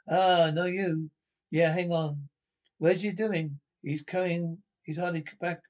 Ah, 0.08 0.50
no 0.50 0.64
you. 0.64 1.10
Yeah, 1.50 1.70
hang 1.70 1.92
on. 1.92 2.30
Where's 2.78 3.04
you 3.04 3.12
doing? 3.12 3.60
He's 3.82 4.02
coming. 4.02 4.58
He's 4.84 4.98
hardly 4.98 5.22
back. 5.38 5.60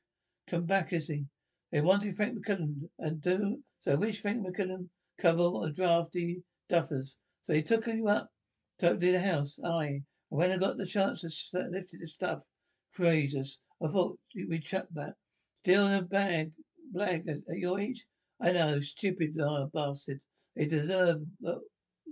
Come 0.48 0.64
back, 0.66 0.92
is 0.92 1.08
he? 1.08 1.24
They 1.72 1.80
wanted 1.80 2.14
Frank 2.14 2.38
McKinnon 2.38 2.88
and 3.00 3.20
do 3.20 3.64
so. 3.80 3.96
Wish 3.96 4.20
Frank 4.20 4.46
McKinnon 4.46 4.88
cover 5.20 5.66
a 5.66 5.72
drafty 5.72 6.44
duffers. 6.70 7.16
So 7.42 7.52
he 7.52 7.62
took 7.62 7.88
you 7.88 8.06
up 8.06 8.30
to 8.78 8.94
the 8.94 9.20
house. 9.20 9.58
Aye. 9.64 10.02
And 10.30 10.38
when 10.38 10.52
I 10.52 10.56
got 10.56 10.76
the 10.76 10.86
chance 10.86 11.22
to 11.22 11.68
lift 11.68 11.90
the 11.98 12.06
stuff, 12.06 12.44
freezers, 12.92 13.58
I 13.82 13.88
thought 13.88 14.20
we'd 14.36 14.62
chuck 14.62 14.86
that. 14.94 15.14
Still 15.62 15.86
in 15.86 15.94
a 15.94 16.02
bag, 16.02 16.52
bag 16.92 17.28
at, 17.28 17.56
your 17.56 17.78
age? 17.80 18.06
I 18.40 18.52
know, 18.52 18.80
stupid 18.80 19.38
uh, 19.40 19.66
bastard. 19.66 20.20
They 20.56 20.66
deserve 20.66 21.22
what 21.38 21.60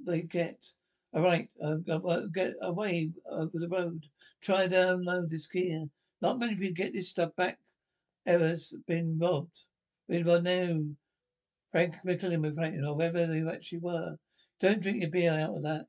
they 0.06 0.22
get. 0.22 0.64
All 1.14 1.22
right, 1.22 1.48
uh, 1.62 1.76
uh, 1.90 2.20
get 2.32 2.54
away 2.60 3.10
over 3.30 3.58
the 3.58 3.68
road. 3.68 4.04
Try 4.42 4.68
to 4.68 4.94
unload 4.94 5.30
this 5.30 5.46
gear. 5.46 5.86
Not 6.20 6.38
many 6.38 6.54
people 6.54 6.74
get 6.74 6.92
this 6.92 7.08
stuff 7.08 7.34
back 7.36 7.58
ever's 8.28 8.74
been 8.86 9.18
robbed. 9.18 9.64
Been 10.06 10.26
robbed 10.26 10.44
now. 10.44 10.80
Frank 11.72 11.94
with 12.04 12.20
Franklin, 12.20 12.84
or 12.86 12.94
whether 12.94 13.26
they 13.26 13.42
actually 13.50 13.78
were. 13.78 14.16
Don't 14.60 14.80
drink 14.80 15.00
your 15.00 15.10
beer 15.10 15.32
out 15.32 15.56
of 15.56 15.62
that. 15.62 15.86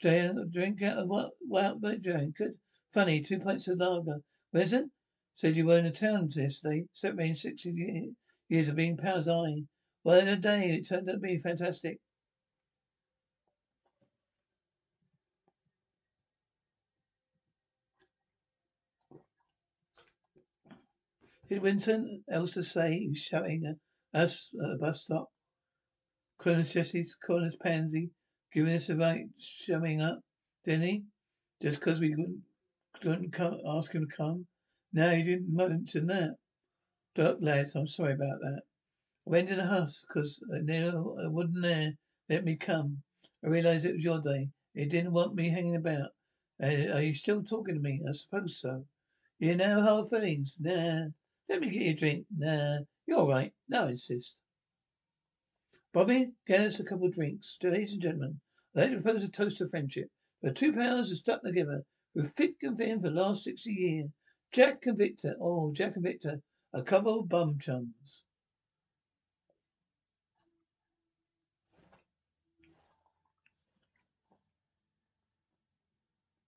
Drink 0.00 0.82
out 0.82 0.98
of 0.98 1.08
what? 1.08 1.30
Well, 1.46 1.76
but 1.78 2.02
drink 2.02 2.36
it. 2.40 2.56
Funny, 2.92 3.20
two 3.20 3.38
pints 3.38 3.68
of 3.68 3.78
lager. 3.78 4.20
Where's 4.50 4.72
it? 4.72 4.86
Said 5.38 5.54
you 5.54 5.66
were 5.66 5.78
in 5.78 5.84
the 5.84 5.92
town 5.92 6.28
yesterday. 6.34 6.82
Celebrating 6.92 7.36
sixty 7.36 7.70
years, 7.70 8.12
years 8.48 8.68
of 8.68 8.74
being 8.74 8.96
Powers 8.96 9.28
Eye. 9.28 9.62
Well, 10.02 10.18
in 10.18 10.26
a 10.26 10.36
day, 10.36 10.70
it 10.70 10.88
turned 10.88 11.08
out 11.08 11.12
to 11.12 11.18
be 11.18 11.38
fantastic. 11.38 11.98
Did 21.48 21.62
Winston 21.62 22.24
else 22.28 22.54
say 22.68 22.98
he 22.98 23.08
was 23.08 23.18
shouting 23.18 23.76
us 24.12 24.52
at 24.60 24.72
the 24.72 24.78
bus 24.80 25.02
stop? 25.02 25.28
Colonel 26.40 26.64
Jesse's, 26.64 27.16
Colonel 27.24 27.48
Pansy, 27.62 28.10
giving 28.52 28.74
us 28.74 28.88
a 28.88 28.96
right 28.96 29.26
showing 29.38 30.00
up, 30.00 30.18
didn't 30.64 30.82
he? 30.82 31.02
Just 31.62 31.78
because 31.78 32.00
we 32.00 32.10
couldn't, 32.10 32.42
couldn't 33.00 33.32
come, 33.32 33.60
ask 33.68 33.92
him 33.92 34.04
to 34.04 34.16
come? 34.16 34.46
No, 34.92 35.14
he 35.14 35.22
didn't 35.22 35.54
mention 35.54 36.06
that. 36.06 36.36
Dirk, 37.14 37.38
lads, 37.40 37.74
I'm 37.74 37.86
sorry 37.86 38.14
about 38.14 38.40
that. 38.40 38.62
I 39.26 39.30
went 39.30 39.50
in 39.50 39.58
the 39.58 39.66
house 39.66 40.04
because 40.06 40.40
I 40.52 40.60
wouldn't 41.26 41.62
there 41.62 41.92
let 42.28 42.44
me 42.44 42.56
come. 42.56 43.02
I 43.44 43.48
realized 43.48 43.84
it 43.84 43.94
was 43.94 44.04
your 44.04 44.20
day. 44.20 44.48
He 44.74 44.86
didn't 44.86 45.12
want 45.12 45.34
me 45.34 45.50
hanging 45.50 45.76
about. 45.76 46.10
Uh, 46.62 46.94
are 46.94 47.02
you 47.02 47.14
still 47.14 47.42
talking 47.42 47.74
to 47.74 47.80
me? 47.80 48.00
I 48.08 48.12
suppose 48.12 48.60
so. 48.60 48.84
You 49.38 49.56
know 49.56 49.80
hard 49.80 50.08
feelings? 50.08 50.56
Nah. 50.60 51.06
Let 51.48 51.60
me 51.60 51.70
get 51.70 51.82
you 51.82 51.90
a 51.92 51.94
drink. 51.94 52.26
Nah, 52.36 52.78
you're 53.06 53.18
all 53.18 53.28
right. 53.28 53.52
No, 53.68 53.86
I 53.86 53.90
insist. 53.90 54.36
Bobby, 55.94 56.28
get 56.46 56.60
us 56.60 56.78
a 56.78 56.84
couple 56.84 57.06
of 57.06 57.14
drinks. 57.14 57.56
Ladies 57.62 57.94
and 57.94 58.02
gentlemen, 58.02 58.40
I'd 58.76 58.80
like 58.80 58.90
to 58.90 59.00
propose 59.00 59.22
a 59.22 59.28
toast 59.28 59.58
to 59.58 59.68
friendship. 59.68 60.08
For 60.42 60.50
two 60.50 60.74
pounds 60.74 61.10
are 61.10 61.14
stuck 61.14 61.42
together. 61.42 61.84
We're 62.14 62.24
fit 62.24 62.56
and 62.62 62.76
thin 62.76 63.00
for 63.00 63.08
the 63.08 63.14
last 63.14 63.44
sixty 63.44 63.72
years. 63.72 64.10
Jack 64.52 64.78
and 64.86 64.96
Victor. 64.96 65.36
Oh, 65.40 65.72
Jack 65.74 65.96
and 65.96 66.04
Victor. 66.04 66.40
A 66.72 66.82
couple 66.82 67.20
of 67.20 67.28
bum 67.28 67.58
chums. 67.60 68.22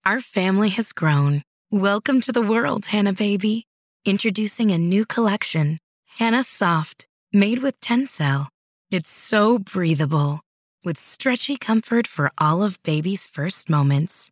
Our 0.05 0.21
family 0.21 0.69
has 0.69 0.93
grown. 0.93 1.43
Welcome 1.69 2.21
to 2.21 2.31
the 2.31 2.41
world, 2.41 2.87
Hannah 2.87 3.13
baby. 3.13 3.65
Introducing 4.05 4.71
a 4.71 4.77
new 4.77 5.05
collection, 5.05 5.77
Hannah 6.17 6.43
Soft, 6.43 7.07
made 7.33 7.61
with 7.61 7.79
Tencel. 7.81 8.47
It's 8.89 9.11
so 9.11 9.59
breathable, 9.59 10.39
with 10.83 10.97
stretchy 10.97 11.57
comfort 11.57 12.07
for 12.07 12.31
all 12.37 12.63
of 12.63 12.81
baby's 12.83 13.27
first 13.27 13.69
moments. 13.69 14.31